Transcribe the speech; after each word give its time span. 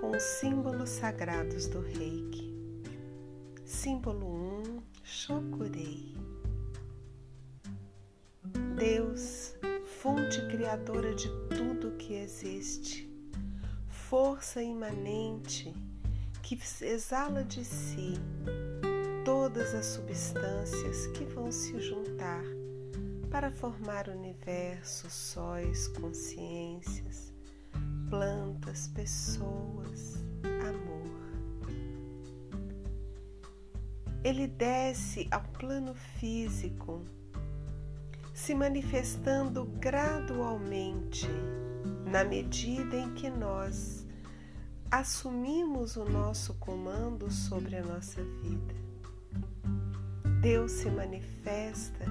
Com 0.00 0.12
os 0.12 0.22
símbolos 0.22 0.90
sagrados 0.90 1.66
do 1.66 1.80
Reiki. 1.80 2.54
Símbolo 3.64 4.24
1: 4.24 4.82
Shokurei. 5.02 6.14
Deus, 8.76 9.56
fonte 10.00 10.40
criadora 10.46 11.12
de 11.16 11.28
tudo 11.48 11.96
que 11.96 12.14
existe, 12.14 13.12
força 13.88 14.62
imanente 14.62 15.74
que 16.44 16.56
exala 16.82 17.42
de 17.42 17.64
si 17.64 18.14
todas 19.24 19.74
as 19.74 19.86
substâncias 19.86 21.08
que 21.08 21.24
vão 21.24 21.50
se 21.50 21.76
juntar 21.80 22.44
para 23.28 23.50
formar 23.50 24.08
universos, 24.08 25.12
sóis, 25.12 25.88
consciências 25.88 27.29
plantas, 28.10 28.88
pessoas, 28.88 30.24
amor. 30.68 31.70
Ele 34.24 34.48
desce 34.48 35.28
ao 35.30 35.42
plano 35.58 35.94
físico, 35.94 37.02
se 38.34 38.54
manifestando 38.54 39.64
gradualmente 39.64 41.28
na 42.10 42.24
medida 42.24 42.96
em 42.96 43.14
que 43.14 43.30
nós 43.30 44.04
assumimos 44.90 45.96
o 45.96 46.04
nosso 46.04 46.54
comando 46.54 47.30
sobre 47.30 47.76
a 47.76 47.84
nossa 47.84 48.22
vida. 48.42 48.74
Deus 50.42 50.72
se 50.72 50.90
manifesta 50.90 52.04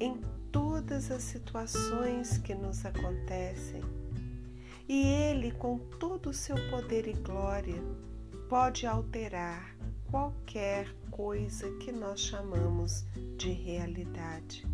em 0.00 0.20
todas 0.50 1.12
as 1.12 1.22
situações 1.22 2.38
que 2.38 2.54
nos 2.54 2.84
acontecem 2.84 3.97
e 4.88 5.06
Ele, 5.06 5.52
com 5.52 5.78
todo 5.78 6.30
o 6.30 6.34
seu 6.34 6.56
poder 6.70 7.06
e 7.06 7.12
glória, 7.12 7.82
pode 8.48 8.86
alterar 8.86 9.76
qualquer 10.10 10.90
coisa 11.10 11.70
que 11.78 11.92
nós 11.92 12.20
chamamos 12.20 13.04
de 13.36 13.50
realidade. 13.50 14.66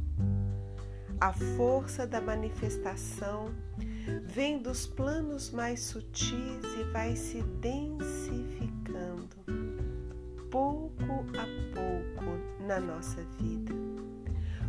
A 1.21 1.33
força 1.33 2.07
da 2.07 2.21
manifestação 2.21 3.53
vem 4.27 4.59
dos 4.59 4.87
planos 4.87 5.51
mais 5.51 5.81
sutis 5.81 6.65
e 6.79 6.85
vai 6.93 7.17
se 7.17 7.43
densificando 7.43 9.37
pouco 10.51 11.03
a 11.03 11.75
pouco 11.75 12.63
na 12.65 12.79
nossa 12.79 13.23
vida. 13.41 13.73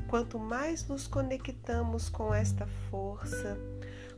Quanto 0.08 0.40
mais 0.40 0.88
nos 0.88 1.06
conectamos 1.08 2.10
com 2.10 2.34
esta 2.34 2.66
força, 2.90 3.58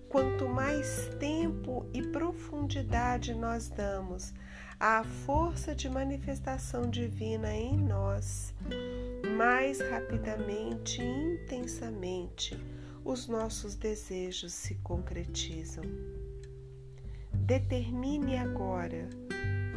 Quanto 0.09 0.47
mais 0.47 1.09
tempo 1.19 1.85
e 1.93 2.01
profundidade 2.01 3.33
nós 3.33 3.67
damos 3.67 4.33
à 4.79 5.03
força 5.03 5.75
de 5.75 5.89
manifestação 5.89 6.89
divina 6.89 7.53
em 7.53 7.75
nós, 7.75 8.53
mais 9.35 9.81
rapidamente 9.81 11.01
e 11.01 11.33
intensamente 11.33 12.57
os 13.03 13.27
nossos 13.27 13.75
desejos 13.75 14.53
se 14.53 14.75
concretizam. 14.75 15.83
Determine 17.33 18.37
agora 18.37 19.09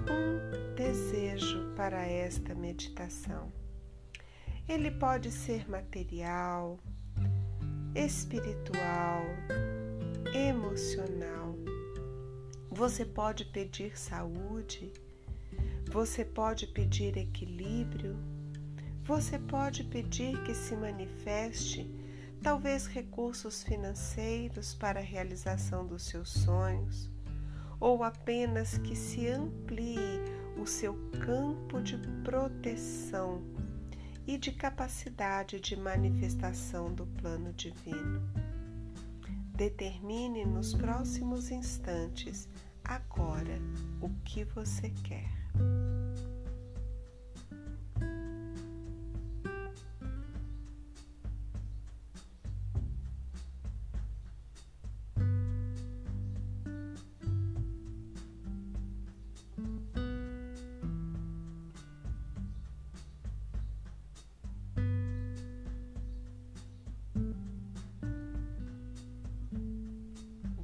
um 0.09 0.75
desejo 0.75 1.73
para 1.77 2.05
esta 2.05 2.55
meditação. 2.55 3.53
Ele 4.69 4.91
pode 4.91 5.31
ser 5.31 5.69
material, 5.69 6.79
espiritual, 7.95 9.25
emocional. 10.35 11.57
Você 12.71 13.05
pode 13.05 13.45
pedir 13.47 13.99
saúde, 13.99 14.93
você 15.91 16.25
pode 16.25 16.67
pedir 16.69 17.17
equilíbrio, 17.17 18.17
você 19.05 19.39
pode 19.39 19.85
pedir 19.85 20.41
que 20.45 20.55
se 20.55 20.77
manifeste 20.77 21.91
talvez 22.43 22.87
recursos 22.87 23.63
financeiros 23.63 24.75
para 24.75 25.01
a 25.01 25.03
realização 25.03 25.87
dos 25.87 26.05
seus 26.05 26.31
sonhos, 26.31 27.11
ou 27.79 28.03
apenas 28.03 28.79
que 28.79 28.97
se 28.97 29.29
amplie 29.29 29.99
o 30.57 30.67
seu 30.67 30.95
campo 31.25 31.83
de 31.83 31.99
proteção 32.23 33.43
e 34.27 34.39
de 34.39 34.53
capacidade 34.53 35.59
de 35.61 35.77
manifestação 35.77 36.95
do 36.95 37.07
plano 37.07 37.53
divino. 37.53 38.23
Determine 39.55 40.45
nos 40.45 40.75
próximos 40.75 41.51
instantes 41.51 42.49
agora 42.85 43.59
o 44.01 44.09
que 44.25 44.45
você 44.45 44.91
quer. 45.05 45.29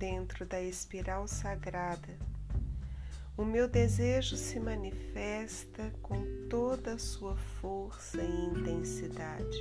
Dentro 0.06 0.47
da 0.47 0.62
espiral 0.62 1.27
sagrada. 1.27 2.17
O 3.37 3.44
meu 3.44 3.67
desejo 3.67 4.37
se 4.37 4.61
manifesta 4.61 5.93
com 6.00 6.47
toda 6.49 6.93
a 6.93 6.99
sua 6.99 7.37
força 7.61 8.22
e 8.22 8.45
intensidade. 8.45 9.59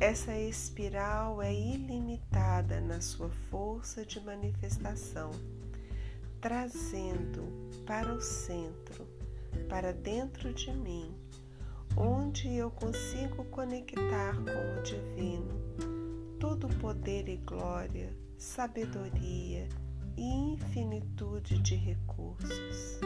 Essa 0.00 0.36
espiral 0.36 1.40
é 1.40 1.54
ilimitada 1.54 2.80
na 2.80 3.00
sua 3.00 3.30
força 3.48 4.04
de 4.04 4.18
manifestação, 4.18 5.30
trazendo 6.40 7.70
para 7.86 8.12
o 8.12 8.20
centro, 8.20 9.06
para 9.68 9.92
dentro 9.92 10.52
de 10.52 10.72
mim, 10.72 11.16
onde 11.96 12.52
eu 12.56 12.72
consigo 12.72 13.44
conectar 13.44 14.34
com 14.34 14.80
o 14.80 14.82
divino, 14.82 15.54
todo 16.40 16.66
poder 16.80 17.28
e 17.28 17.36
glória 17.36 18.25
sabedoria 18.38 19.68
e 20.16 20.24
infinitude 20.24 21.58
de 21.58 21.74
recursos. 21.74 23.00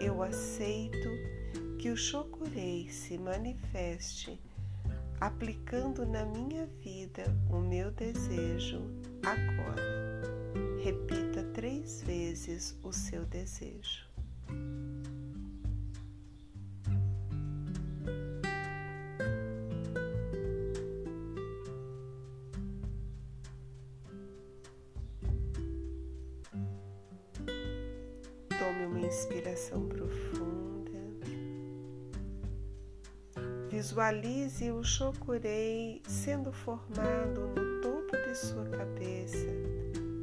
Eu 0.00 0.22
aceito 0.22 1.08
que 1.78 1.90
o 1.90 1.96
Chokurei 1.96 2.88
se 2.88 3.18
manifeste 3.18 4.40
aplicando 5.20 6.06
na 6.06 6.24
minha 6.24 6.66
vida 6.82 7.24
o 7.50 7.58
meu 7.58 7.90
desejo 7.90 8.80
agora. 9.22 9.82
Repita 10.82 11.44
três 11.52 12.02
vezes 12.02 12.78
o 12.82 12.92
seu 12.92 13.26
desejo. 13.26 14.08
Visualize 34.60 34.70
o 34.72 34.84
Shokurei 34.84 36.02
sendo 36.06 36.52
formado 36.52 37.48
no 37.48 37.80
topo 37.80 38.14
de 38.14 38.34
sua 38.36 38.66
cabeça, 38.66 39.46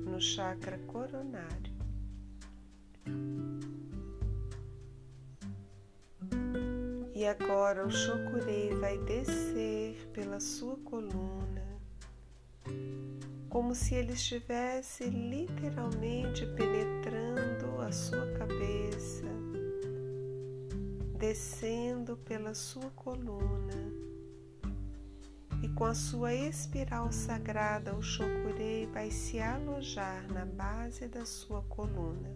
no 0.06 0.22
chakra 0.22 0.78
coronário. 0.86 1.75
E 7.16 7.25
agora 7.25 7.88
o 7.88 7.89
Shokurei 7.89 8.75
vai 8.75 9.00
descer 9.00 10.07
pela 10.13 10.40
sua 10.40 10.75
coluna, 10.78 11.66
como 13.50 13.74
se 13.74 13.95
ele 13.95 14.13
estivesse 14.13 15.06
literalmente 15.06 16.45
penetrando 16.45 17.81
a 17.81 17.92
sua 17.92 18.28
cabeça, 18.33 19.25
descendo 21.18 22.16
pela 22.18 22.54
sua 22.54 22.92
coluna. 22.92 23.96
Com 25.77 25.85
a 25.85 25.94
sua 25.94 26.33
espiral 26.33 27.12
sagrada, 27.12 27.94
o 27.94 28.01
Shokurei 28.01 28.88
vai 28.88 29.12
se 29.12 29.39
alojar 29.39 30.25
na 30.33 30.44
base 30.44 31.07
da 31.07 31.24
sua 31.24 31.62
coluna. 31.69 32.35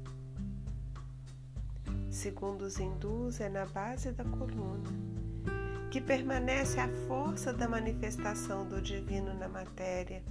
Segundo 2.12 2.62
os 2.62 2.78
hindus, 2.78 3.42
é 3.42 3.50
na 3.50 3.66
base 3.66 4.12
da 4.12 4.24
coluna 4.24 4.92
que 5.90 6.00
permanece 6.00 6.80
a 6.80 6.88
força 7.08 7.52
da 7.52 7.68
manifestação 7.68 8.64
do 8.64 8.80
divino 8.80 9.34
na 9.34 9.50
matéria 9.50 10.22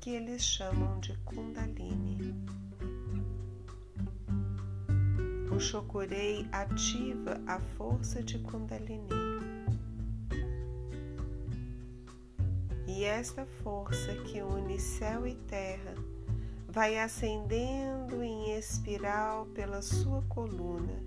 que 0.00 0.08
eles 0.08 0.42
chamam 0.42 0.98
de 1.00 1.14
Kundalini. 1.18 2.34
O 5.54 5.60
Chokurei 5.60 6.48
ativa 6.50 7.42
a 7.46 7.60
força 7.76 8.22
de 8.22 8.38
Kundalini. 8.38 9.23
E 13.04 13.06
esta 13.06 13.44
força 13.62 14.14
que 14.14 14.40
une 14.40 14.80
céu 14.80 15.26
e 15.26 15.34
terra 15.34 15.94
vai 16.66 16.98
ascendendo 16.98 18.22
em 18.22 18.56
espiral 18.56 19.44
pela 19.54 19.82
sua 19.82 20.22
coluna. 20.22 21.02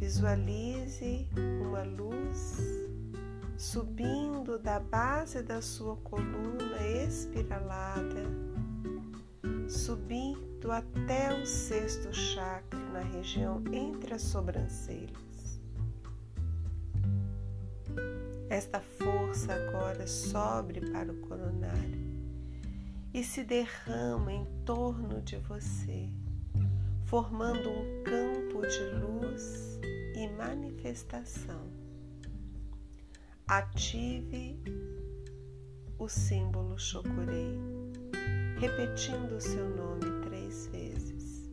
Visualize 0.00 1.28
uma 1.62 1.84
luz 1.84 2.58
subindo 3.56 4.58
da 4.58 4.80
base 4.80 5.44
da 5.44 5.62
sua 5.62 5.94
coluna 5.98 6.84
espiralada, 7.06 8.24
subindo 9.68 10.72
até 10.72 11.40
o 11.40 11.46
sexto 11.46 12.12
chakra 12.12 12.80
na 12.92 12.98
região 12.98 13.62
entre 13.72 14.14
as 14.14 14.22
sobrancelhas. 14.22 15.29
Esta 18.50 18.80
força 18.80 19.54
agora 19.54 20.06
sobe 20.06 20.80
para 20.90 21.10
o 21.10 21.20
coronário 21.20 22.10
e 23.14 23.24
se 23.24 23.44
derrama 23.44 24.32
em 24.32 24.44
torno 24.66 25.22
de 25.22 25.36
você, 25.36 26.10
formando 27.06 27.70
um 27.70 28.02
campo 28.02 28.66
de 28.66 28.84
luz 29.00 29.78
e 30.14 30.28
manifestação 30.36 31.80
ative 33.50 34.62
o 35.98 36.08
símbolo 36.08 36.78
Chokurei, 36.78 37.58
repetindo 38.60 39.36
o 39.36 39.40
seu 39.40 39.68
nome 39.70 40.22
três 40.22 40.68
vezes. 40.68 41.50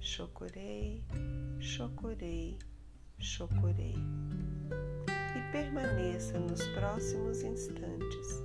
Chokurei, 0.00 1.02
Chokurei, 1.58 2.58
Chokurei. 3.18 3.96
Permaneça 5.54 6.36
nos 6.36 6.66
próximos 6.66 7.44
instantes 7.44 8.42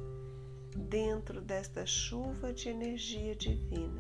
dentro 0.77 1.41
desta 1.41 1.83
chuva 1.83 2.53
de 2.53 2.69
energia 2.69 3.35
divina 3.35 3.99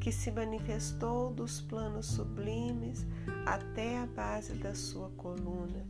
que 0.00 0.12
se 0.12 0.30
manifestou 0.30 1.32
dos 1.32 1.60
planos 1.60 2.06
sublimes 2.06 3.04
até 3.44 3.98
a 3.98 4.06
base 4.06 4.54
da 4.54 4.76
sua 4.76 5.10
coluna 5.16 5.84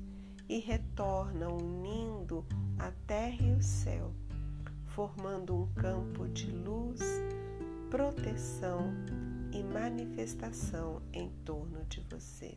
e 0.49 0.61
retorna 0.61 1.50
unindo 1.50 2.43
a 2.79 2.91
terra 3.06 3.44
e 3.44 3.53
o 3.53 3.62
céu, 3.62 4.11
formando 4.87 5.55
um 5.55 5.67
campo 5.75 6.26
de 6.26 6.50
luz, 6.50 7.03
proteção 7.91 8.94
e 9.53 9.62
manifestação 9.62 11.03
em 11.12 11.29
torno 11.44 11.85
de 11.85 12.00
você. 12.09 12.56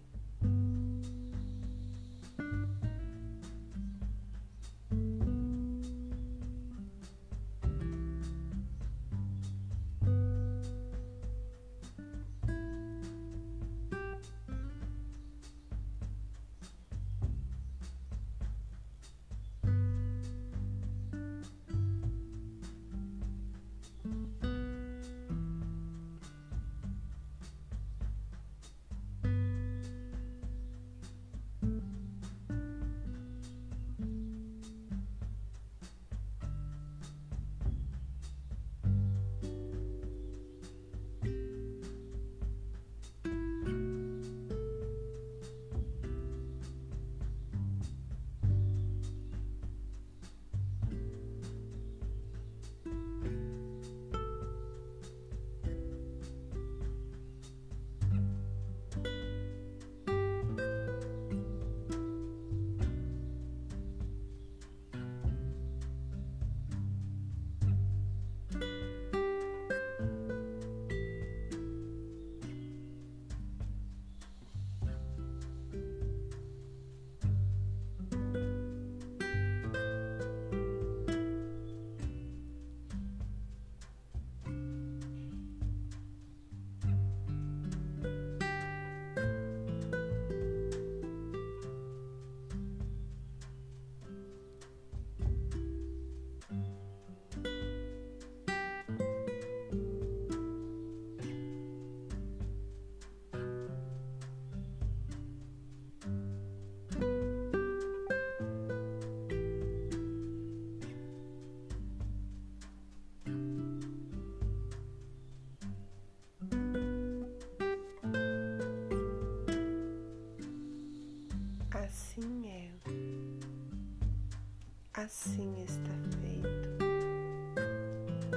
Assim 125.07 125.63
está 125.63 125.93
feito. 126.19 126.83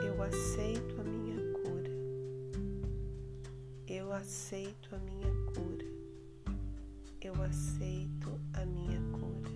Eu 0.06 0.22
aceito 0.22 1.00
a 1.00 1.02
minha 1.02 1.52
cura. 1.54 1.90
Eu 3.88 4.12
aceito 4.12 4.94
a 4.94 4.98
minha 4.98 5.32
cura. 5.52 5.84
Eu 7.20 7.42
aceito 7.42 8.40
a 8.52 8.64
minha 8.66 9.00
cura. 9.10 9.50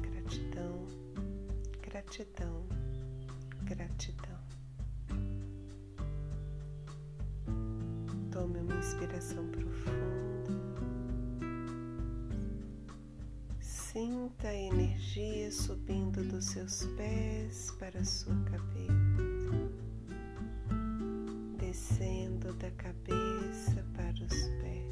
Gratidão, 0.00 0.86
gratidão, 1.82 2.66
gratidão. 3.64 4.38
Tome 8.30 8.60
uma 8.60 8.76
inspiração 8.76 9.44
profunda. 9.48 10.14
Energia 13.94 14.23
subindo 15.54 16.22
dos 16.24 16.46
seus 16.46 16.84
pés 16.96 17.72
para 17.78 18.00
a 18.00 18.04
sua 18.04 18.34
cabeça, 18.42 19.70
descendo 21.56 22.52
da 22.54 22.70
cabeça 22.72 23.86
para 23.94 24.24
os 24.24 24.48
pés. 24.60 24.84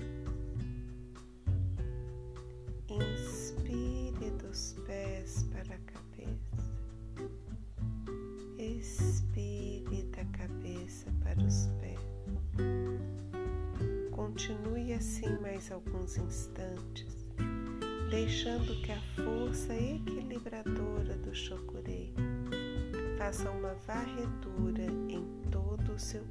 Inspire 2.89 4.31
dos 4.41 4.77
pés 4.87 5.43
para 5.51 5.75
a 5.75 5.79
cabeça, 5.79 6.73
expire 8.57 10.05
da 10.13 10.25
cabeça 10.27 11.13
para 11.25 11.43
os 11.43 11.67
pés. 11.81 11.99
Continue 14.13 14.93
assim 14.93 15.41
mais 15.41 15.73
alguns 15.73 16.17
instantes 16.17 17.23
deixando 18.13 18.79
que 18.83 18.93
a 18.93 19.01
força 19.17 19.73
equilibradora 20.63 21.17
do 21.19 21.35
Chokurei 21.35 22.15
faça 23.19 23.51
uma 23.51 23.75
varredura 23.87 24.85
em 25.09 25.25
todo 25.51 25.93
o 25.93 25.99
seu 25.99 26.25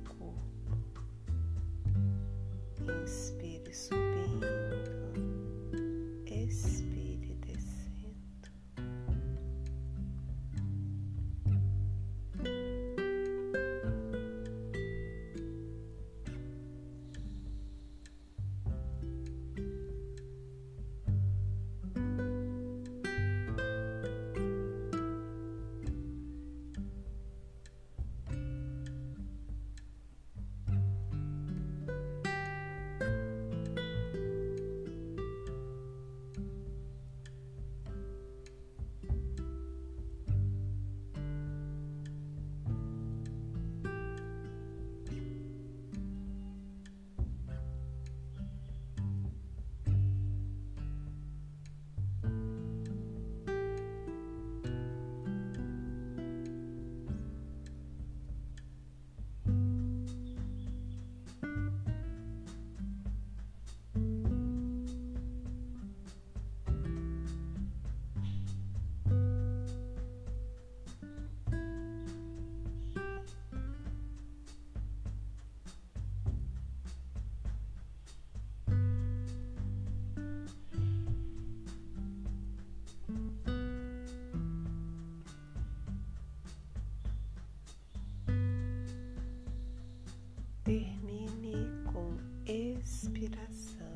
Termine 90.71 91.67
com 91.91 92.15
expiração. 92.45 93.91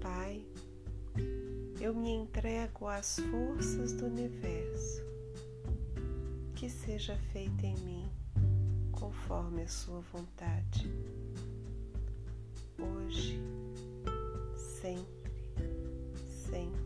Pai, 0.00 0.42
eu 1.78 1.94
me 1.94 2.12
entrego 2.12 2.86
às 2.86 3.18
forças 3.18 3.92
do 3.92 4.06
universo. 4.06 5.02
Que 6.56 6.70
seja 6.70 7.14
feita 7.30 7.66
em 7.66 7.76
mim 7.80 8.10
conforme 8.92 9.60
a 9.60 9.68
Sua 9.68 10.00
vontade. 10.00 10.90
Hoje, 12.78 13.38
sempre, 14.56 15.30
sempre. 16.48 16.79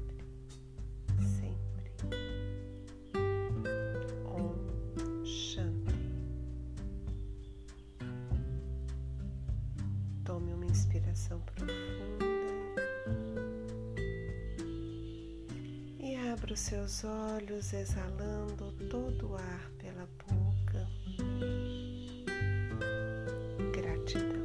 Olhos, 17.05 17.73
exalando 17.73 18.73
todo 18.91 19.33
o 19.33 19.35
ar 19.37 19.71
pela 19.79 20.09
boca. 20.27 20.89
Gratidão. 23.73 24.45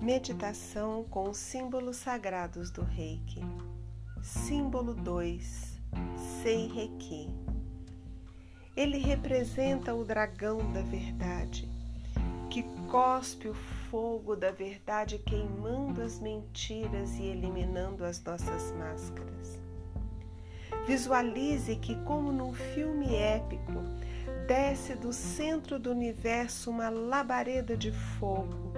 Meditação 0.00 1.04
com 1.04 1.30
os 1.30 1.36
símbolos 1.36 1.96
sagrados 1.96 2.70
do 2.70 2.82
Reiki. 2.82 3.40
Símbolo 4.22 4.94
2: 4.94 5.80
Sei 6.42 6.66
Reiki. 6.68 7.41
Ele 8.76 8.98
representa 8.98 9.94
o 9.94 10.04
dragão 10.04 10.72
da 10.72 10.80
verdade, 10.80 11.68
que 12.48 12.62
cospe 12.90 13.48
o 13.48 13.54
fogo 13.54 14.34
da 14.34 14.50
verdade, 14.50 15.18
queimando 15.18 16.00
as 16.00 16.18
mentiras 16.18 17.14
e 17.18 17.24
eliminando 17.24 18.04
as 18.04 18.22
nossas 18.24 18.72
máscaras. 18.72 19.60
Visualize 20.86 21.76
que, 21.76 21.94
como 22.04 22.32
num 22.32 22.54
filme 22.54 23.14
épico, 23.14 23.82
desce 24.48 24.94
do 24.94 25.12
centro 25.12 25.78
do 25.78 25.90
universo 25.90 26.70
uma 26.70 26.88
labareda 26.88 27.76
de 27.76 27.92
fogo, 27.92 28.72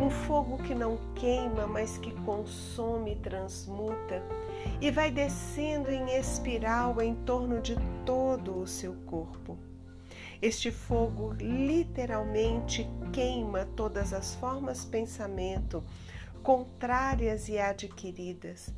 um 0.00 0.08
fogo 0.08 0.56
que 0.62 0.74
não 0.74 0.98
queima, 1.14 1.66
mas 1.66 1.98
que 1.98 2.10
consome 2.22 3.12
e 3.12 3.16
transmuta 3.16 4.22
e 4.80 4.90
vai 4.90 5.10
descendo 5.10 5.90
em 5.90 6.16
espiral 6.18 7.02
em 7.02 7.14
torno 7.14 7.60
de 7.60 7.76
todo 8.06 8.58
o 8.58 8.66
seu 8.66 8.94
corpo. 9.06 9.58
Este 10.40 10.72
fogo 10.72 11.34
literalmente 11.38 12.88
queima 13.12 13.66
todas 13.76 14.14
as 14.14 14.34
formas 14.36 14.86
pensamento 14.86 15.84
contrárias 16.42 17.50
e 17.50 17.58
adquiridas, 17.58 18.72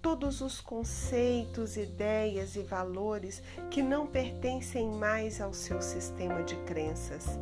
todos 0.00 0.40
os 0.40 0.60
conceitos, 0.60 1.76
ideias 1.76 2.54
e 2.54 2.62
valores 2.62 3.42
que 3.68 3.82
não 3.82 4.06
pertencem 4.06 4.88
mais 4.92 5.40
ao 5.40 5.52
seu 5.52 5.82
sistema 5.82 6.44
de 6.44 6.54
crenças. 6.58 7.36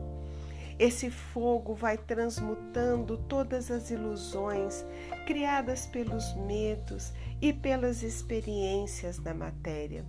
Esse 0.78 1.10
fogo 1.10 1.74
vai 1.74 1.96
transmutando 1.96 3.16
todas 3.16 3.70
as 3.70 3.90
ilusões 3.90 4.84
criadas 5.26 5.86
pelos 5.86 6.34
medos 6.34 7.12
e 7.40 7.52
pelas 7.52 8.02
experiências 8.02 9.18
da 9.18 9.32
matéria. 9.32 10.04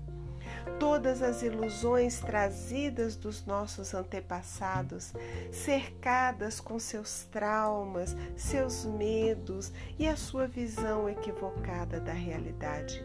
Todas 0.79 1.21
as 1.21 1.41
ilusões 1.41 2.19
trazidas 2.19 3.15
dos 3.15 3.45
nossos 3.45 3.93
antepassados, 3.93 5.13
cercadas 5.51 6.59
com 6.59 6.77
seus 6.77 7.24
traumas, 7.24 8.15
seus 8.36 8.86
medos 8.86 9.71
e 9.97 10.07
a 10.07 10.15
sua 10.15 10.47
visão 10.47 11.09
equivocada 11.09 12.00
da 12.00 12.13
realidade. 12.13 13.03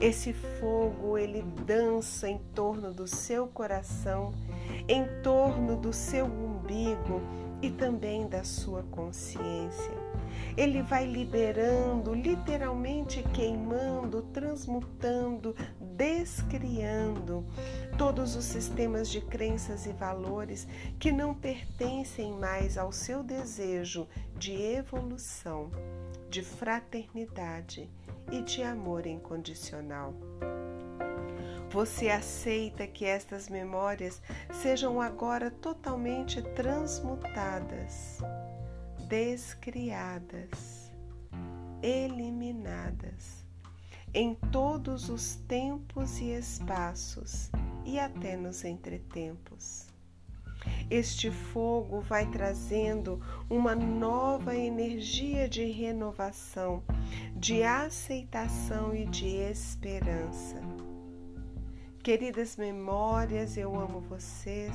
Esse 0.00 0.32
fogo 0.32 1.18
ele 1.18 1.42
dança 1.64 2.28
em 2.28 2.38
torno 2.54 2.92
do 2.92 3.06
seu 3.06 3.46
coração, 3.48 4.32
em 4.88 5.04
torno 5.22 5.76
do 5.76 5.92
seu 5.92 6.26
umbigo 6.68 7.22
e 7.62 7.70
também 7.70 8.28
da 8.28 8.44
sua 8.44 8.82
consciência. 8.84 10.08
Ele 10.56 10.82
vai 10.82 11.06
liberando, 11.06 12.14
literalmente 12.14 13.22
queimando, 13.34 14.22
transmutando, 14.22 15.56
descriando 15.80 17.44
todos 17.96 18.36
os 18.36 18.44
sistemas 18.44 19.08
de 19.08 19.20
crenças 19.20 19.86
e 19.86 19.92
valores 19.92 20.68
que 20.98 21.10
não 21.10 21.34
pertencem 21.34 22.32
mais 22.32 22.76
ao 22.76 22.92
seu 22.92 23.22
desejo 23.22 24.06
de 24.36 24.52
evolução, 24.52 25.70
de 26.28 26.42
fraternidade 26.42 27.88
e 28.30 28.42
de 28.42 28.62
amor 28.62 29.06
incondicional. 29.06 30.14
Você 31.70 32.08
aceita 32.08 32.86
que 32.86 33.04
estas 33.04 33.48
memórias 33.48 34.22
sejam 34.52 35.00
agora 35.00 35.50
totalmente 35.50 36.40
transmutadas 36.54 38.18
descriadas, 39.08 40.92
eliminadas 41.82 43.44
em 44.12 44.34
todos 44.52 45.08
os 45.08 45.36
tempos 45.48 46.20
e 46.20 46.30
espaços 46.32 47.50
e 47.84 47.98
até 47.98 48.36
nos 48.36 48.64
entretempos. 48.64 49.86
Este 50.90 51.30
fogo 51.30 52.00
vai 52.00 52.26
trazendo 52.30 53.20
uma 53.48 53.74
nova 53.74 54.54
energia 54.54 55.48
de 55.48 55.64
renovação, 55.64 56.82
de 57.34 57.62
aceitação 57.62 58.94
e 58.94 59.06
de 59.06 59.26
esperança. 59.26 60.77
Queridas 62.02 62.56
memórias, 62.56 63.56
eu 63.56 63.78
amo 63.78 64.00
vocês 64.00 64.74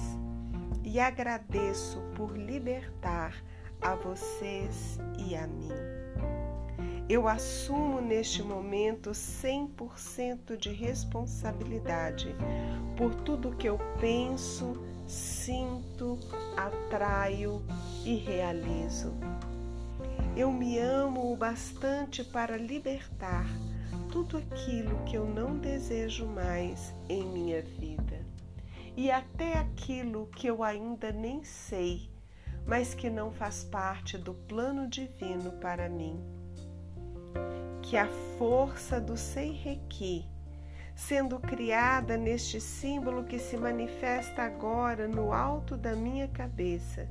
e 0.84 1.00
agradeço 1.00 2.00
por 2.16 2.38
libertar 2.38 3.34
a 3.82 3.96
vocês 3.96 5.00
e 5.18 5.36
a 5.36 5.48
mim. 5.48 5.72
Eu 7.10 7.28
assumo 7.28 8.02
neste 8.02 8.44
momento 8.44 9.12
100% 9.12 10.58
de 10.58 10.72
responsabilidade 10.72 12.36
por 12.96 13.16
tudo 13.16 13.56
que 13.56 13.68
eu 13.68 13.80
penso, 14.00 14.78
sinto, 15.08 16.20
atraio 16.56 17.64
e 18.06 18.16
realizo. 18.16 19.14
Eu 20.36 20.52
me 20.52 20.78
amo 20.78 21.32
o 21.32 21.38
bastante 21.38 22.24
para 22.24 22.58
libertar 22.58 23.46
tudo 24.14 24.38
aquilo 24.38 25.04
que 25.06 25.18
eu 25.18 25.26
não 25.26 25.58
desejo 25.58 26.28
mais 26.28 26.94
em 27.10 27.24
minha 27.24 27.64
vida 27.64 28.24
e 28.96 29.10
até 29.10 29.58
aquilo 29.58 30.28
que 30.28 30.46
eu 30.46 30.64
ainda 30.64 31.12
nem 31.12 31.44
sei 31.44 32.14
mas 32.64 32.94
que 32.94 33.10
não 33.10 33.32
faz 33.32 33.64
parte 33.64 34.16
do 34.16 34.34
plano 34.34 34.88
divino 34.88 35.52
para 35.54 35.90
mim. 35.90 36.24
Que 37.82 37.98
a 37.98 38.08
força 38.38 39.02
do 39.02 39.18
Seireki, 39.18 40.26
sendo 40.96 41.40
criada 41.40 42.16
neste 42.16 42.62
símbolo 42.62 43.24
que 43.24 43.40
se 43.40 43.58
manifesta 43.58 44.44
agora 44.44 45.08
no 45.08 45.34
alto 45.34 45.76
da 45.76 45.96
minha 45.96 46.28
cabeça, 46.28 47.10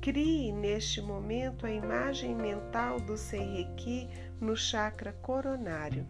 crie 0.00 0.52
neste 0.52 1.00
momento 1.00 1.66
a 1.66 1.70
imagem 1.70 2.34
mental 2.34 3.00
do 3.00 3.16
Seireki 3.16 4.08
no 4.40 4.56
chakra 4.56 5.12
coronário. 5.22 6.06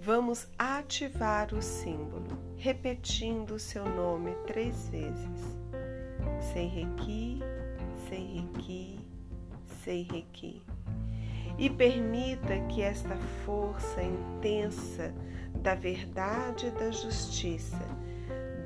Vamos 0.00 0.46
ativar 0.58 1.52
o 1.54 1.60
símbolo, 1.60 2.38
repetindo 2.56 3.52
o 3.52 3.58
seu 3.58 3.84
nome 3.84 4.34
três 4.46 4.88
vezes. 4.88 5.56
Sei 6.52 6.66
Reiki, 6.66 7.40
Sei 8.08 8.26
Reiki, 8.26 9.00
Sei 9.82 10.06
Reiki. 10.10 10.62
E 11.58 11.70
permita 11.70 12.60
que 12.68 12.82
esta 12.82 13.16
força 13.44 14.02
intensa 14.02 15.14
da 15.62 15.74
verdade 15.74 16.66
e 16.66 16.70
da 16.70 16.90
justiça 16.90 17.80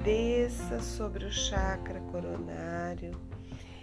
desça 0.02 0.80
sobre 0.80 1.24
o 1.24 1.30
chakra 1.30 2.00
coronário 2.10 3.12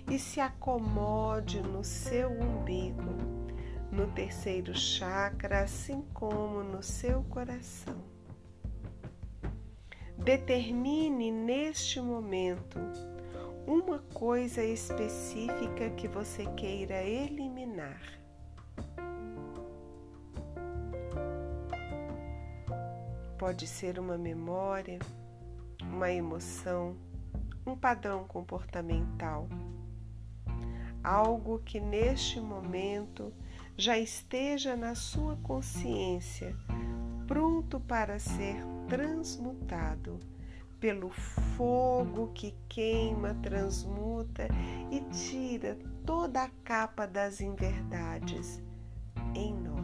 e 0.10 0.18
se 0.18 0.40
acomode 0.40 1.62
no 1.62 1.84
seu 1.84 2.30
umbigo, 2.30 3.37
no 3.98 4.06
terceiro 4.08 4.76
chakra, 4.76 5.62
assim 5.64 6.04
como 6.14 6.64
no 6.64 6.84
seu 6.84 7.24
coração. 7.24 7.98
Determine 10.18 11.32
neste 11.32 12.00
momento 12.00 12.80
uma 13.66 14.00
coisa 14.14 14.64
específica 14.64 15.90
que 15.98 16.08
você 16.08 16.46
queira 16.56 17.04
eliminar. 17.04 18.18
pode 23.38 23.68
ser 23.68 24.00
uma 24.00 24.18
memória, 24.18 24.98
uma 25.82 26.12
emoção, 26.12 26.98
um 27.66 27.78
padrão 27.78 28.26
comportamental. 28.26 29.48
Algo 31.04 31.60
que 31.60 31.80
neste 31.80 32.42
momento 32.42 33.32
já 33.78 33.98
esteja 33.98 34.76
na 34.76 34.96
sua 34.96 35.36
consciência, 35.38 36.56
pronto 37.28 37.80
para 37.80 38.18
ser 38.18 38.58
transmutado 38.88 40.20
pelo 40.80 41.10
fogo 41.56 42.32
que 42.34 42.56
queima, 42.68 43.36
transmuta 43.36 44.48
e 44.92 45.02
tira 45.12 45.78
toda 46.06 46.44
a 46.44 46.50
capa 46.64 47.06
das 47.06 47.40
inverdades 47.40 48.62
em 49.36 49.54
nós. 49.54 49.77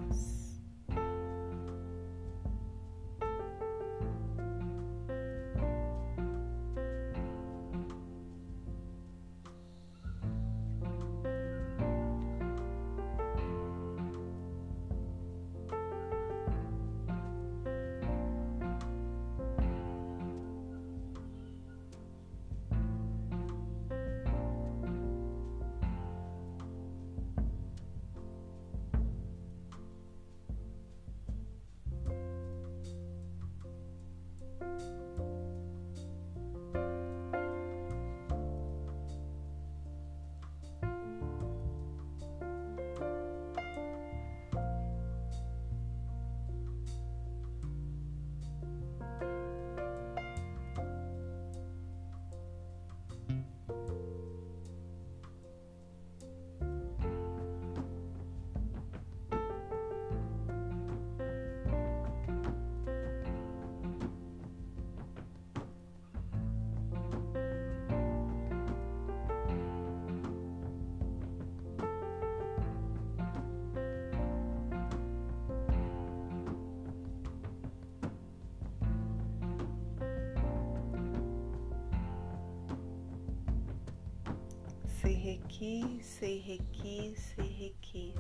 Requi, 85.34 86.00
sei 86.04 86.38
requi, 86.38 87.16
sei 87.18 87.48
requi, 87.48 88.14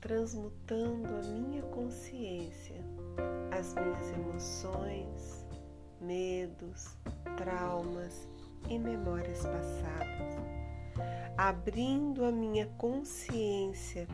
transmutando 0.00 1.08
a 1.08 1.22
minha 1.22 1.62
consciência, 1.62 2.76
as 3.50 3.74
minhas 3.74 4.12
emoções, 4.12 5.44
medos, 6.00 6.96
traumas 7.36 8.28
e 8.70 8.78
memórias 8.78 9.40
passadas, 9.40 10.36
abrindo 11.36 12.24
a 12.24 12.30
minha 12.30 12.68
consciência 12.78 14.06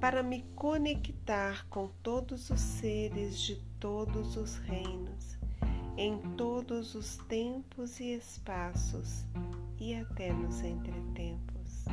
para 0.00 0.20
me 0.20 0.42
conectar 0.56 1.64
com 1.68 1.86
todos 2.02 2.50
os 2.50 2.60
seres 2.60 3.38
de 3.38 3.54
todos 3.78 4.36
os 4.36 4.56
reinos, 4.56 5.37
em 5.98 6.16
todos 6.36 6.94
os 6.94 7.16
tempos 7.16 7.98
e 7.98 8.14
espaços 8.14 9.24
e 9.80 9.96
até 9.96 10.32
nos 10.32 10.62
entretempos. 10.62 11.86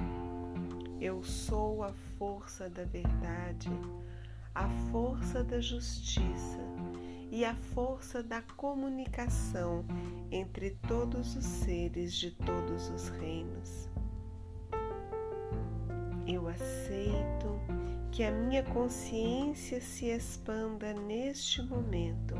Eu 1.02 1.24
sou 1.24 1.84
a 1.84 1.91
força 2.20 2.70
da 2.70 2.84
verdade, 2.84 3.68
a 4.54 4.70
força 4.91 5.44
da 5.44 5.60
justiça 5.60 6.60
e 7.32 7.44
a 7.44 7.56
força 7.56 8.22
da 8.22 8.44
comunicação 8.44 9.84
entre 10.32 10.78
todos 10.88 11.36
os 11.36 11.44
seres 11.44 12.13
de 12.13 12.30
todos 12.30 12.88
os 12.89 13.10
reinos. 13.10 13.89
Eu 16.28 16.48
aceito 16.48 17.60
que 18.12 18.24
a 18.24 18.32
minha 18.32 18.63
consciência 18.63 19.82
se 19.82 20.06
expanda 20.06 20.94
neste 20.94 21.62
momento, 21.63 22.36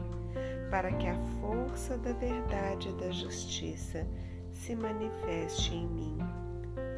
para 0.70 0.92
que 0.92 1.08
a 1.08 1.16
força 1.40 1.98
da 1.98 2.14
verdade 2.14 2.90
e 2.90 2.94
da 2.94 3.12
justiça 3.12 4.06
se 4.52 4.76
manifeste 4.76 5.74
em 5.76 5.88
mim, 5.88 6.18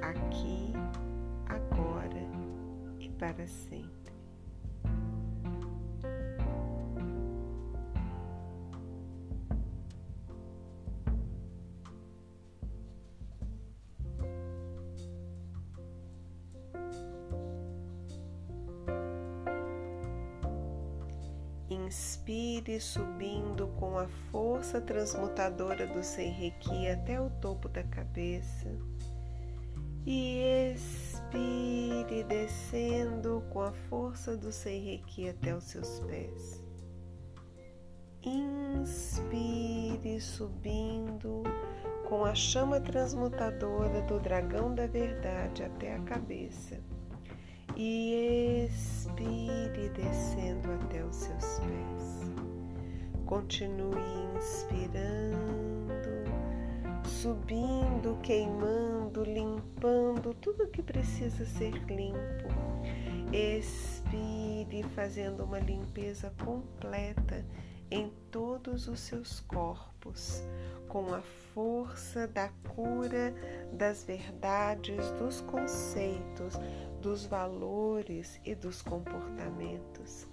aqui, 0.01 0.73
agora 1.47 2.27
e 2.99 3.09
para 3.09 3.45
sempre. 3.47 4.06
Com 23.97 24.01
a 24.01 24.07
força 24.31 24.79
transmutadora 24.79 25.87
do 25.87 26.03
Seireki 26.03 26.87
até 26.87 27.19
o 27.19 27.31
topo 27.41 27.67
da 27.67 27.81
cabeça. 27.81 28.69
E 30.05 30.39
expire 30.71 32.23
descendo 32.25 33.43
com 33.49 33.61
a 33.61 33.71
força 33.89 34.37
do 34.37 34.51
Seireki 34.51 35.29
até 35.29 35.55
os 35.55 35.63
seus 35.63 35.99
pés. 36.01 36.63
Inspire 38.23 40.21
subindo 40.21 41.41
com 42.07 42.23
a 42.23 42.35
chama 42.35 42.79
transmutadora 42.79 44.03
do 44.03 44.19
dragão 44.19 44.75
da 44.75 44.85
verdade 44.85 45.63
até 45.63 45.95
a 45.95 45.99
cabeça 46.01 46.79
e 47.75 48.67
expire 48.67 49.89
descendo 49.89 50.71
até 50.73 51.03
os 51.03 51.15
seus 51.15 51.59
pés. 51.59 51.96
Continue 53.27 53.99
inspirando, 54.37 55.83
subindo, 57.03 58.17
queimando, 58.23 59.21
limpando 59.25 60.33
tudo 60.35 60.69
que 60.69 60.81
precisa 60.81 61.45
ser 61.45 61.73
limpo. 61.89 62.47
Expire 63.33 64.81
fazendo 64.95 65.43
uma 65.43 65.59
limpeza 65.59 66.33
completa 66.41 67.45
em 67.91 68.09
todos 68.31 68.87
os 68.87 69.01
seus 69.01 69.41
corpos, 69.41 70.41
com 70.87 71.13
a 71.13 71.21
força 71.53 72.27
da 72.27 72.47
cura 72.73 73.35
das 73.73 74.05
verdades, 74.05 75.11
dos 75.19 75.41
conceitos, 75.41 76.53
dos 77.01 77.25
valores 77.25 78.39
e 78.45 78.55
dos 78.55 78.81
comportamentos. 78.81 80.29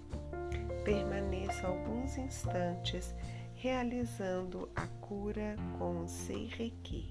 Permaneça 0.85 1.65
alguns 1.65 2.15
instantes 2.15 3.15
realizando 3.55 4.69
a 4.75 4.85
cura 4.85 5.55
com 5.79 6.03
o 6.03 6.07
Seireki. 6.07 7.09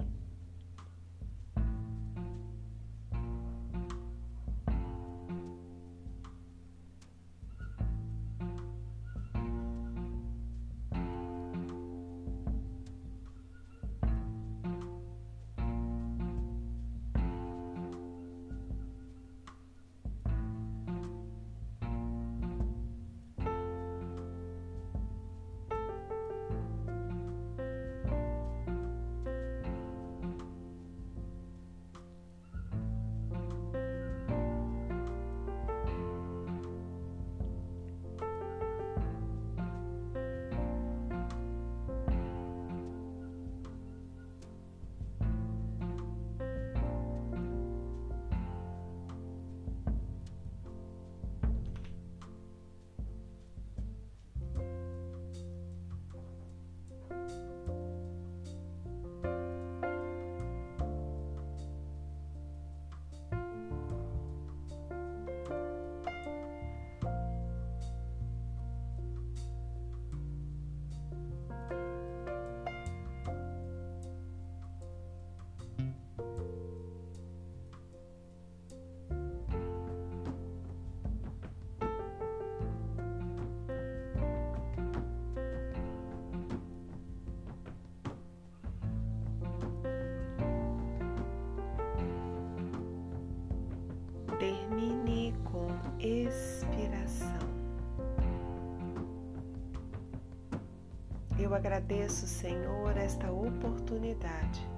Eu 101.54 101.58
agradeço, 101.58 102.26
Senhor, 102.26 102.96
esta 102.96 103.30
oportunidade 103.30 104.68